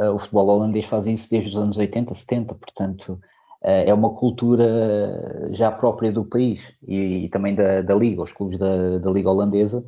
uh, 0.01 0.11
o 0.13 0.19
futebol 0.19 0.47
holandês 0.49 0.85
faz 0.85 1.07
isso 1.07 1.29
desde 1.29 1.49
os 1.51 1.55
anos 1.55 1.77
80, 1.77 2.13
70, 2.13 2.55
portanto 2.55 3.21
eh, 3.63 3.89
é 3.89 3.93
uma 3.93 4.13
cultura 4.15 5.47
já 5.53 5.71
própria 5.71 6.11
do 6.11 6.25
país 6.25 6.73
e, 6.85 7.25
e 7.25 7.29
também 7.29 7.55
da, 7.55 7.81
da, 7.81 7.95
Liga. 7.95 8.21
Os 8.21 8.33
clubes 8.33 8.59
da, 8.59 8.97
da 8.99 9.11
Liga 9.11 9.29
Holandesa 9.29 9.79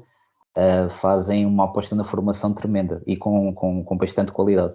uh, 0.58 0.90
fazem 0.90 1.46
uma 1.46 1.66
aposta 1.66 1.96
na 1.96 2.06
formação 2.06 2.54
tremenda 2.54 3.04
e 3.06 3.18
com, 3.18 3.54
com, 3.54 3.84
com 3.84 3.98
bastante 3.98 4.32
qualidade. 4.32 4.74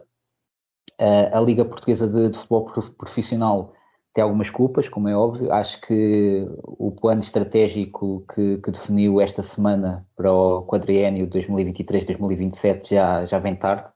Uh, 1.01 1.31
a 1.33 1.41
Liga 1.41 1.65
Portuguesa 1.65 2.07
de, 2.07 2.31
de, 2.31 2.39
Futebol 2.39 2.67
Profissional 2.99 3.73
tem 4.13 4.23
algumas 4.25 4.51
culpas, 4.51 4.89
como 4.89 5.09
é 5.09 5.17
óbvio. 5.17 5.53
Acho 5.53 5.81
que 5.81 6.47
o 6.65 6.91
plano 6.93 7.21
estratégico 7.21 8.25
que, 8.35 8.59
que 8.59 8.71
definiu 8.71 9.21
esta 9.21 9.43
semana 9.43 10.07
para 10.17 10.33
o 10.33 10.63
quadriênio 10.63 11.29
2023-2027 11.29 12.89
já, 12.91 13.25
já 13.27 13.39
vem 13.39 13.55
tarde. 13.55 13.89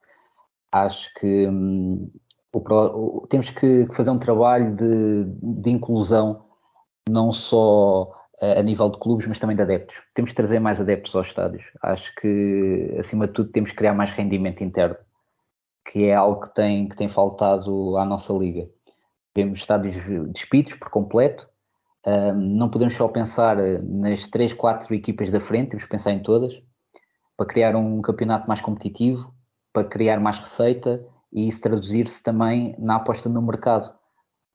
Acho 0.71 1.13
que 1.15 1.47
hum, 1.47 2.09
o, 2.53 3.27
temos 3.29 3.49
que 3.49 3.87
fazer 3.93 4.09
um 4.09 4.19
trabalho 4.19 4.75
de, 4.75 5.25
de 5.61 5.69
inclusão, 5.69 6.45
não 7.09 7.31
só 7.31 8.13
a, 8.41 8.59
a 8.59 8.63
nível 8.63 8.89
de 8.89 8.99
clubes, 8.99 9.27
mas 9.27 9.39
também 9.39 9.55
de 9.55 9.61
adeptos. 9.63 10.01
Temos 10.13 10.31
que 10.31 10.35
trazer 10.37 10.59
mais 10.59 10.79
adeptos 10.79 11.13
aos 11.15 11.27
estádios. 11.27 11.63
Acho 11.81 12.13
que, 12.15 12.95
acima 12.99 13.27
de 13.27 13.33
tudo, 13.33 13.51
temos 13.51 13.71
que 13.71 13.77
criar 13.77 13.93
mais 13.93 14.11
rendimento 14.11 14.63
interno, 14.63 14.95
que 15.91 16.05
é 16.05 16.15
algo 16.15 16.41
que 16.41 16.53
tem, 16.55 16.87
que 16.87 16.95
tem 16.95 17.09
faltado 17.09 17.97
à 17.97 18.05
nossa 18.05 18.33
liga. 18.33 18.69
Temos 19.35 19.59
estádios 19.59 19.95
despidos 20.29 20.73
por 20.73 20.89
completo. 20.89 21.47
Não 22.35 22.69
podemos 22.69 22.95
só 22.95 23.07
pensar 23.07 23.57
nas 23.83 24.27
três, 24.27 24.53
quatro 24.53 24.95
equipas 24.95 25.29
da 25.29 25.39
frente, 25.39 25.71
temos 25.71 25.83
que 25.83 25.91
pensar 25.91 26.11
em 26.11 26.23
todas, 26.23 26.53
para 27.35 27.45
criar 27.45 27.75
um 27.75 28.01
campeonato 28.01 28.47
mais 28.47 28.61
competitivo, 28.61 29.33
para 29.73 29.87
criar 29.87 30.19
mais 30.19 30.39
receita 30.39 31.05
e 31.33 31.49
isso 31.49 31.59
traduzir-se 31.59 32.23
também 32.23 32.75
na 32.79 32.95
aposta 32.95 33.27
no 33.27 33.41
mercado, 33.41 33.93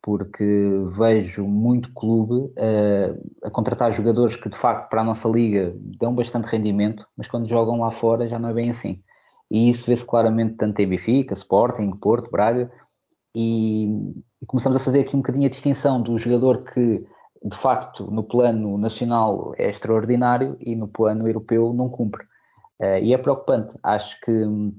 porque 0.01 0.45
vejo 0.93 1.47
muito 1.47 1.93
clube 1.93 2.35
uh, 2.35 3.31
a 3.45 3.51
contratar 3.51 3.93
jogadores 3.93 4.35
que 4.35 4.49
de 4.49 4.57
facto 4.57 4.89
para 4.89 5.03
a 5.03 5.05
nossa 5.05 5.29
liga 5.29 5.75
dão 5.77 6.15
bastante 6.15 6.47
rendimento, 6.47 7.07
mas 7.15 7.29
quando 7.29 7.47
jogam 7.47 7.81
lá 7.81 7.91
fora 7.91 8.27
já 8.27 8.39
não 8.39 8.49
é 8.49 8.55
bem 8.55 8.71
assim. 8.71 9.03
E 9.51 9.69
isso 9.69 9.85
vê-se 9.87 10.07
claramente 10.07 10.55
tanto 10.55 10.81
em 10.81 10.89
Benfica, 10.89 11.35
Sporting, 11.35 11.91
Porto, 11.97 12.31
Braga, 12.31 12.73
e, 13.35 13.87
e 14.43 14.47
começamos 14.47 14.77
a 14.77 14.81
fazer 14.81 15.01
aqui 15.01 15.15
um 15.15 15.21
bocadinho 15.21 15.47
a 15.47 15.51
distinção 15.51 16.03
do 16.03 16.17
jogador 16.19 16.65
que 16.65 17.05
de 17.43 17.57
facto 17.57 18.11
no 18.11 18.23
plano 18.23 18.77
nacional 18.77 19.55
é 19.57 19.69
extraordinário 19.69 20.57
e 20.61 20.77
no 20.77 20.89
plano 20.89 21.27
europeu 21.27 21.73
não 21.73 21.89
cumpre. 21.89 22.25
Uh, 22.81 22.99
e 23.03 23.15
é 23.15 23.19
preocupante. 23.19 23.73
Acho 23.83 24.19
que 24.21 24.31
hum, 24.31 24.75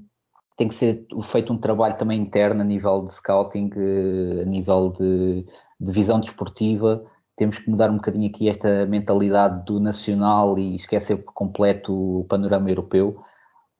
tem 0.56 0.68
que 0.68 0.74
ser 0.74 1.06
feito 1.24 1.52
um 1.52 1.58
trabalho 1.58 1.96
também 1.96 2.20
interno 2.20 2.60
a 2.60 2.64
nível 2.64 3.06
de 3.06 3.14
scouting, 3.14 3.70
uh, 3.76 4.42
a 4.42 4.44
nível 4.44 4.92
de, 4.98 5.46
de 5.80 5.92
visão 5.92 6.20
desportiva. 6.20 7.04
Temos 7.36 7.58
que 7.58 7.70
mudar 7.70 7.90
um 7.90 7.96
bocadinho 7.96 8.28
aqui 8.28 8.48
esta 8.48 8.86
mentalidade 8.86 9.64
do 9.64 9.80
nacional 9.80 10.58
e 10.58 10.76
esquecer 10.76 11.16
por 11.16 11.32
completo 11.32 12.20
o 12.20 12.24
panorama 12.24 12.70
europeu, 12.70 13.24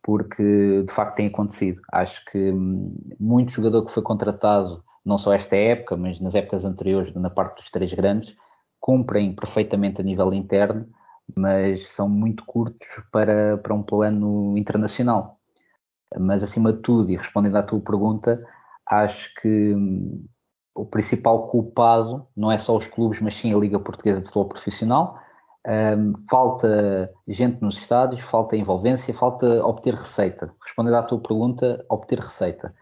porque 0.03 0.83
de 0.87 0.93
facto 0.93 1.17
tem 1.17 1.29
acontecido. 1.29 1.81
Acho 1.93 2.25
que 2.27 2.51
hum, 2.53 2.95
muito 3.19 3.53
jogador 3.53 3.87
que 3.87 3.93
foi 3.93 4.03
contratado, 4.03 4.83
não 5.05 5.19
só 5.19 5.33
esta 5.33 5.57
época, 5.57 5.97
mas 5.97 6.21
nas 6.21 6.35
épocas 6.35 6.65
anteriores, 6.65 7.15
na 7.15 7.31
parte 7.31 7.57
dos 7.57 7.71
três 7.71 7.93
grandes, 7.93 8.35
cumprem 8.81 9.35
perfeitamente 9.35 10.01
a 10.01 10.05
nível 10.05 10.33
interno 10.33 10.87
mas 11.37 11.89
são 11.89 12.09
muito 12.09 12.45
curtos 12.45 12.89
para, 13.11 13.59
para 13.59 13.75
um 13.75 13.83
plano 13.83 14.57
internacional. 14.57 15.39
Mas, 16.19 16.43
acima 16.43 16.73
de 16.73 16.81
tudo, 16.81 17.11
e 17.11 17.17
respondendo 17.17 17.57
à 17.57 17.63
tua 17.63 17.81
pergunta, 17.81 18.45
acho 18.87 19.33
que 19.41 19.75
hum, 19.75 20.27
o 20.75 20.85
principal 20.85 21.49
culpado 21.49 22.27
não 22.37 22.53
é 22.53 22.59
só 22.59 22.77
os 22.77 22.87
clubes, 22.87 23.21
mas 23.21 23.35
sim 23.35 23.55
a 23.55 23.59
Liga 23.59 23.79
Portuguesa 23.79 24.21
de 24.21 24.27
Futebol 24.27 24.49
Profissional. 24.49 25.19
Um, 25.67 26.15
falta 26.29 27.13
gente 27.29 27.63
nos 27.63 27.77
estádios, 27.77 28.21
falta 28.23 28.57
envolvência, 28.57 29.15
falta 29.15 29.65
obter 29.65 29.95
receita. 29.95 30.53
Respondendo 30.63 30.95
à 30.95 31.03
tua 31.03 31.21
pergunta, 31.21 31.85
obter 31.89 32.19
receita. 32.19 32.75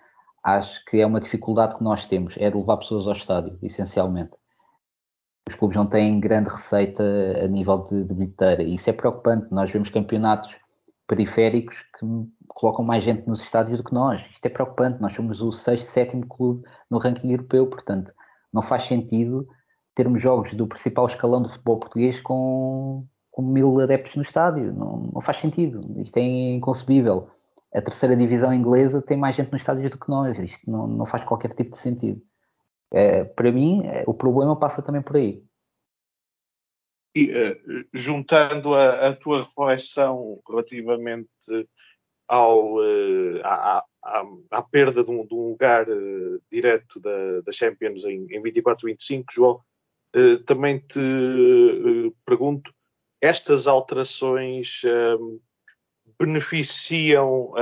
Acho 0.42 0.82
que 0.86 0.98
é 1.00 1.06
uma 1.06 1.20
dificuldade 1.20 1.76
que 1.76 1.84
nós 1.84 2.06
temos, 2.06 2.34
é 2.38 2.50
de 2.50 2.56
levar 2.56 2.78
pessoas 2.78 3.06
ao 3.06 3.12
estádio, 3.12 3.58
essencialmente 3.62 4.40
os 5.50 5.56
clubes 5.56 5.76
não 5.76 5.86
têm 5.86 6.20
grande 6.20 6.48
receita 6.48 7.02
a 7.42 7.46
nível 7.48 7.78
de, 7.78 8.04
de 8.04 8.14
bilheteira. 8.14 8.62
E 8.62 8.74
isso 8.74 8.88
é 8.88 8.92
preocupante. 8.92 9.48
Nós 9.50 9.70
vemos 9.70 9.90
campeonatos 9.90 10.56
periféricos 11.06 11.82
que 11.98 12.06
colocam 12.48 12.84
mais 12.84 13.02
gente 13.02 13.26
nos 13.26 13.42
estádios 13.42 13.76
do 13.76 13.84
que 13.84 13.92
nós. 13.92 14.26
Isto 14.30 14.46
é 14.46 14.48
preocupante. 14.48 15.00
Nós 15.00 15.12
somos 15.12 15.42
o 15.42 15.52
sexto, 15.52 15.86
sétimo 15.86 16.26
clube 16.26 16.64
no 16.88 16.98
ranking 16.98 17.32
europeu, 17.32 17.66
portanto, 17.66 18.12
não 18.52 18.62
faz 18.62 18.84
sentido 18.84 19.48
termos 19.94 20.22
jogos 20.22 20.53
do 20.55 20.66
principal 20.66 21.07
escalão 21.07 21.42
do 21.42 21.48
futebol 21.48 21.79
português 21.79 22.20
com, 22.20 23.07
com 23.31 23.42
mil 23.42 23.81
adeptos 23.81 24.16
no 24.16 24.22
estádio. 24.22 24.72
Não, 24.72 25.11
não 25.12 25.20
faz 25.20 25.38
sentido. 25.38 25.81
Isto 26.00 26.16
é 26.18 26.22
inconcebível. 26.22 27.29
A 27.72 27.81
terceira 27.81 28.16
divisão 28.16 28.53
inglesa 28.53 29.00
tem 29.00 29.16
mais 29.16 29.37
gente 29.37 29.53
nos 29.53 29.61
estádios 29.61 29.90
do 29.90 29.98
que 29.98 30.09
nós. 30.09 30.38
Isto 30.38 30.70
não, 30.70 30.87
não 30.87 31.07
faz 31.07 31.24
qualquer 31.24 31.55
tipo 31.55 31.72
de 31.72 31.79
sentido. 31.79 32.20
É, 32.92 33.24
para 33.24 33.53
mim, 33.53 33.87
é, 33.87 34.05
o 34.07 34.14
problema 34.14 34.59
passa 34.59 34.83
também 34.83 35.03
por 35.03 35.16
aí. 35.16 35.44
E 37.14 37.31
uh, 37.33 37.87
juntando 37.92 38.74
a, 38.74 39.09
a, 39.09 39.16
tua 39.16 39.42
reflexão 39.42 40.40
relativamente 40.48 41.29
ao, 42.29 42.76
uh, 42.76 43.40
à, 43.42 43.85
à, 44.03 44.24
à, 44.53 44.62
perda 44.62 45.03
de 45.03 45.11
um, 45.11 45.26
de 45.26 45.35
um 45.35 45.48
lugar 45.48 45.88
uh, 45.88 46.40
direto 46.50 47.00
da, 47.00 47.40
da 47.40 47.50
Champions 47.50 48.05
em, 48.05 48.26
em 48.31 48.40
24-25, 48.42 49.24
João, 49.33 49.61
também 50.46 50.79
te 50.79 51.01
pergunto, 52.25 52.73
estas 53.20 53.66
alterações 53.66 54.83
beneficiam 56.18 57.53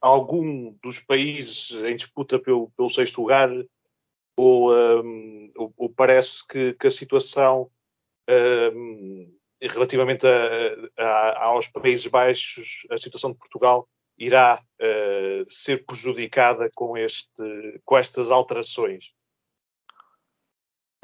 algum 0.00 0.76
dos 0.82 1.00
países 1.00 1.70
em 1.70 1.96
disputa 1.96 2.38
pelo, 2.38 2.70
pelo 2.76 2.90
sexto 2.90 3.22
lugar 3.22 3.50
ou, 4.36 4.74
um, 4.74 5.50
ou, 5.54 5.88
parece 5.88 6.46
que, 6.46 6.74
que, 6.74 6.86
a 6.86 6.90
situação 6.90 7.70
um, 8.28 9.32
relativamente 9.60 10.26
a, 10.26 11.02
a, 11.02 11.44
aos 11.44 11.68
Países 11.68 12.06
Baixos, 12.06 12.86
a 12.90 12.96
situação 12.96 13.32
de 13.32 13.38
Portugal 13.38 13.88
irá 14.18 14.62
uh, 14.80 15.50
ser 15.50 15.84
prejudicada 15.86 16.68
com, 16.74 16.96
este, 16.96 17.80
com 17.84 17.96
estas 17.96 18.30
alterações? 18.30 19.12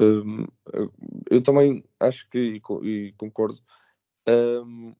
Um, 0.00 0.46
eu 1.30 1.42
também 1.42 1.84
acho 2.00 2.28
que 2.30 2.38
e, 2.38 2.88
e 2.88 3.12
concordo, 3.12 3.60
um, 4.26 4.94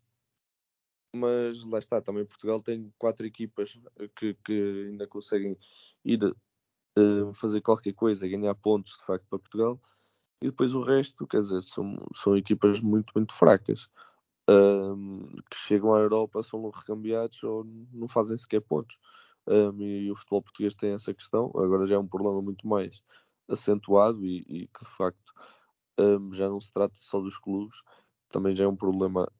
mas 1.14 1.64
lá 1.64 1.78
está, 1.78 2.00
também 2.02 2.26
Portugal 2.26 2.60
tem 2.60 2.92
quatro 2.98 3.26
equipas 3.26 3.78
que, 4.16 4.34
que 4.44 4.88
ainda 4.90 5.06
conseguem 5.06 5.56
ir 6.04 6.22
uh, 6.22 7.32
fazer 7.34 7.60
qualquer 7.62 7.94
coisa, 7.94 8.28
ganhar 8.28 8.54
pontos 8.54 8.96
de 8.98 9.04
facto 9.06 9.26
para 9.28 9.38
Portugal. 9.38 9.80
E 10.42 10.46
depois 10.46 10.74
o 10.74 10.82
resto, 10.82 11.26
quer 11.26 11.40
dizer, 11.40 11.62
são, 11.62 11.96
são 12.14 12.36
equipas 12.36 12.80
muito, 12.80 13.12
muito 13.14 13.34
fracas. 13.34 13.88
Um, 14.48 15.36
que 15.50 15.56
chegam 15.56 15.94
à 15.94 16.00
Europa, 16.00 16.42
são 16.42 16.68
recambiados 16.70 17.42
ou 17.42 17.64
não 17.92 18.08
fazem 18.08 18.38
sequer 18.38 18.60
pontos. 18.60 18.96
Um, 19.46 19.80
e, 19.82 20.10
o 20.10 20.16
futebol 20.16 20.42
português 20.42 20.74
tem 20.74 20.92
essa 20.92 21.12
questão. 21.12 21.50
Agora 21.56 21.86
já 21.86 21.96
é 21.96 21.98
um 21.98 22.06
problema 22.06 22.40
muito 22.40 22.66
mais 22.66 23.02
acentuado 23.50 24.24
e, 24.24 24.38
e 24.48 24.66
que 24.68 24.84
de 24.84 24.90
facto 24.90 25.32
um, 25.98 26.32
já 26.32 26.48
não 26.48 26.60
se 26.60 26.72
trata 26.72 26.94
só 26.94 27.20
dos 27.20 27.36
clubes, 27.36 27.76
também 28.30 28.54
já 28.54 28.64
é 28.64 28.68
um 28.68 28.76
problema 28.76 29.30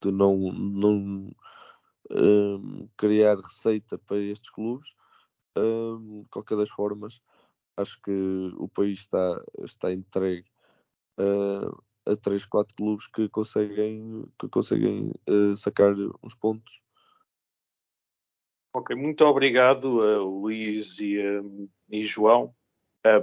de 0.00 0.12
não, 0.12 0.36
não 0.52 1.30
criar 2.96 3.36
receita 3.36 3.98
para 3.98 4.18
estes 4.18 4.50
clubes 4.50 4.88
de 5.56 6.28
qualquer 6.30 6.56
das 6.56 6.68
formas, 6.68 7.20
acho 7.76 8.00
que 8.02 8.52
o 8.56 8.68
país 8.68 9.00
está, 9.00 9.42
está 9.60 9.92
entregue 9.92 10.46
uh, 11.18 11.82
a 12.04 12.16
3, 12.16 12.44
4 12.46 12.74
clubes 12.74 13.06
que 13.06 13.28
conseguem, 13.28 14.24
que 14.38 14.48
conseguem 14.48 15.12
uh, 15.28 15.56
sacar 15.56 15.94
uns 16.22 16.34
pontos. 16.34 16.80
Ok, 18.74 18.94
muito 18.94 19.24
obrigado, 19.24 19.98
uh, 20.00 20.40
Luís 20.40 20.98
e, 20.98 21.18
um, 21.20 21.68
e 21.90 22.04
João, 22.04 22.54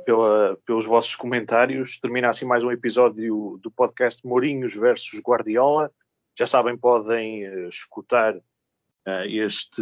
pela, 0.06 0.58
pelos 0.66 0.86
vossos 0.86 1.16
comentários. 1.16 2.00
Termina 2.00 2.30
assim 2.30 2.46
mais 2.46 2.64
um 2.64 2.72
episódio 2.72 3.60
do 3.62 3.70
podcast 3.72 4.26
Mourinhos 4.26 4.74
versus 4.74 5.20
Guardiola. 5.20 5.92
Já 6.38 6.46
sabem, 6.46 6.78
podem 6.78 7.44
escutar 7.68 8.36
uh, 8.36 9.26
este, 9.26 9.82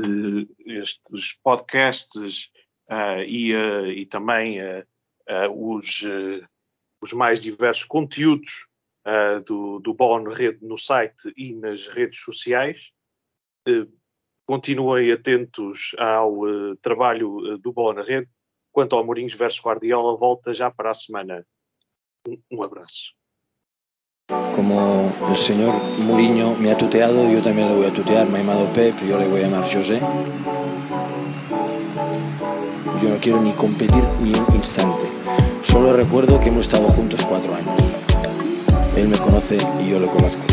estes 0.65 1.33
podcasts 1.43 2.51
uh, 2.91 3.23
e, 3.25 3.55
uh, 3.55 3.87
e, 3.87 4.05
também 4.05 4.59
os, 5.55 6.03
os, 7.01 7.13
mais 7.13 7.39
diversos 7.39 7.85
conteúdos 7.85 8.67
do, 9.45 9.79
do 9.79 9.93
Bola 9.93 10.35
Rede 10.35 10.65
no 10.65 10.77
site 10.77 11.33
e 11.37 11.53
nas 11.53 11.87
redes 11.87 12.19
sociais. 12.19 12.91
continuem 14.45 15.11
atentos 15.13 15.95
ao 15.97 16.41
trabalho 16.81 17.57
do 17.57 17.71
Bola 17.71 18.03
Rede. 18.03 18.29
Quanto 18.73 18.95
ao 18.97 19.05
Mourinhos 19.05 19.35
versus 19.35 19.61
Guardiola, 19.61 20.17
volta 20.17 20.53
já 20.53 20.69
para 20.69 20.91
a 20.91 20.93
semana. 20.95 21.45
um, 22.27 22.37
um 22.51 22.63
abraço. 22.63 23.13
Como 24.55 25.11
el 25.29 25.37
señor 25.37 25.73
Muriño 25.99 26.55
me 26.57 26.71
ha 26.71 26.77
tuteado, 26.77 27.29
yo 27.29 27.41
también 27.41 27.69
le 27.69 27.75
voy 27.75 27.85
a 27.85 27.93
tutear. 27.93 28.27
Me 28.27 28.39
ha 28.39 28.41
llamado 28.41 28.65
Pep, 28.73 28.95
yo 29.07 29.17
le 29.19 29.27
voy 29.27 29.41
a 29.41 29.43
llamar 29.43 29.63
José. 29.63 29.99
Yo 33.01 33.09
no 33.09 33.17
quiero 33.21 33.41
ni 33.41 33.51
competir 33.51 34.03
ni 34.21 34.33
un 34.33 34.55
instante. 34.55 35.07
Solo 35.63 35.93
recuerdo 35.93 36.39
que 36.39 36.49
hemos 36.49 36.67
estado 36.67 36.87
juntos 36.89 37.23
cuatro 37.25 37.53
años. 37.53 37.75
Él 38.95 39.07
me 39.07 39.17
conoce 39.17 39.57
y 39.81 39.89
yo 39.89 39.99
lo 39.99 40.07
conozco. 40.07 40.43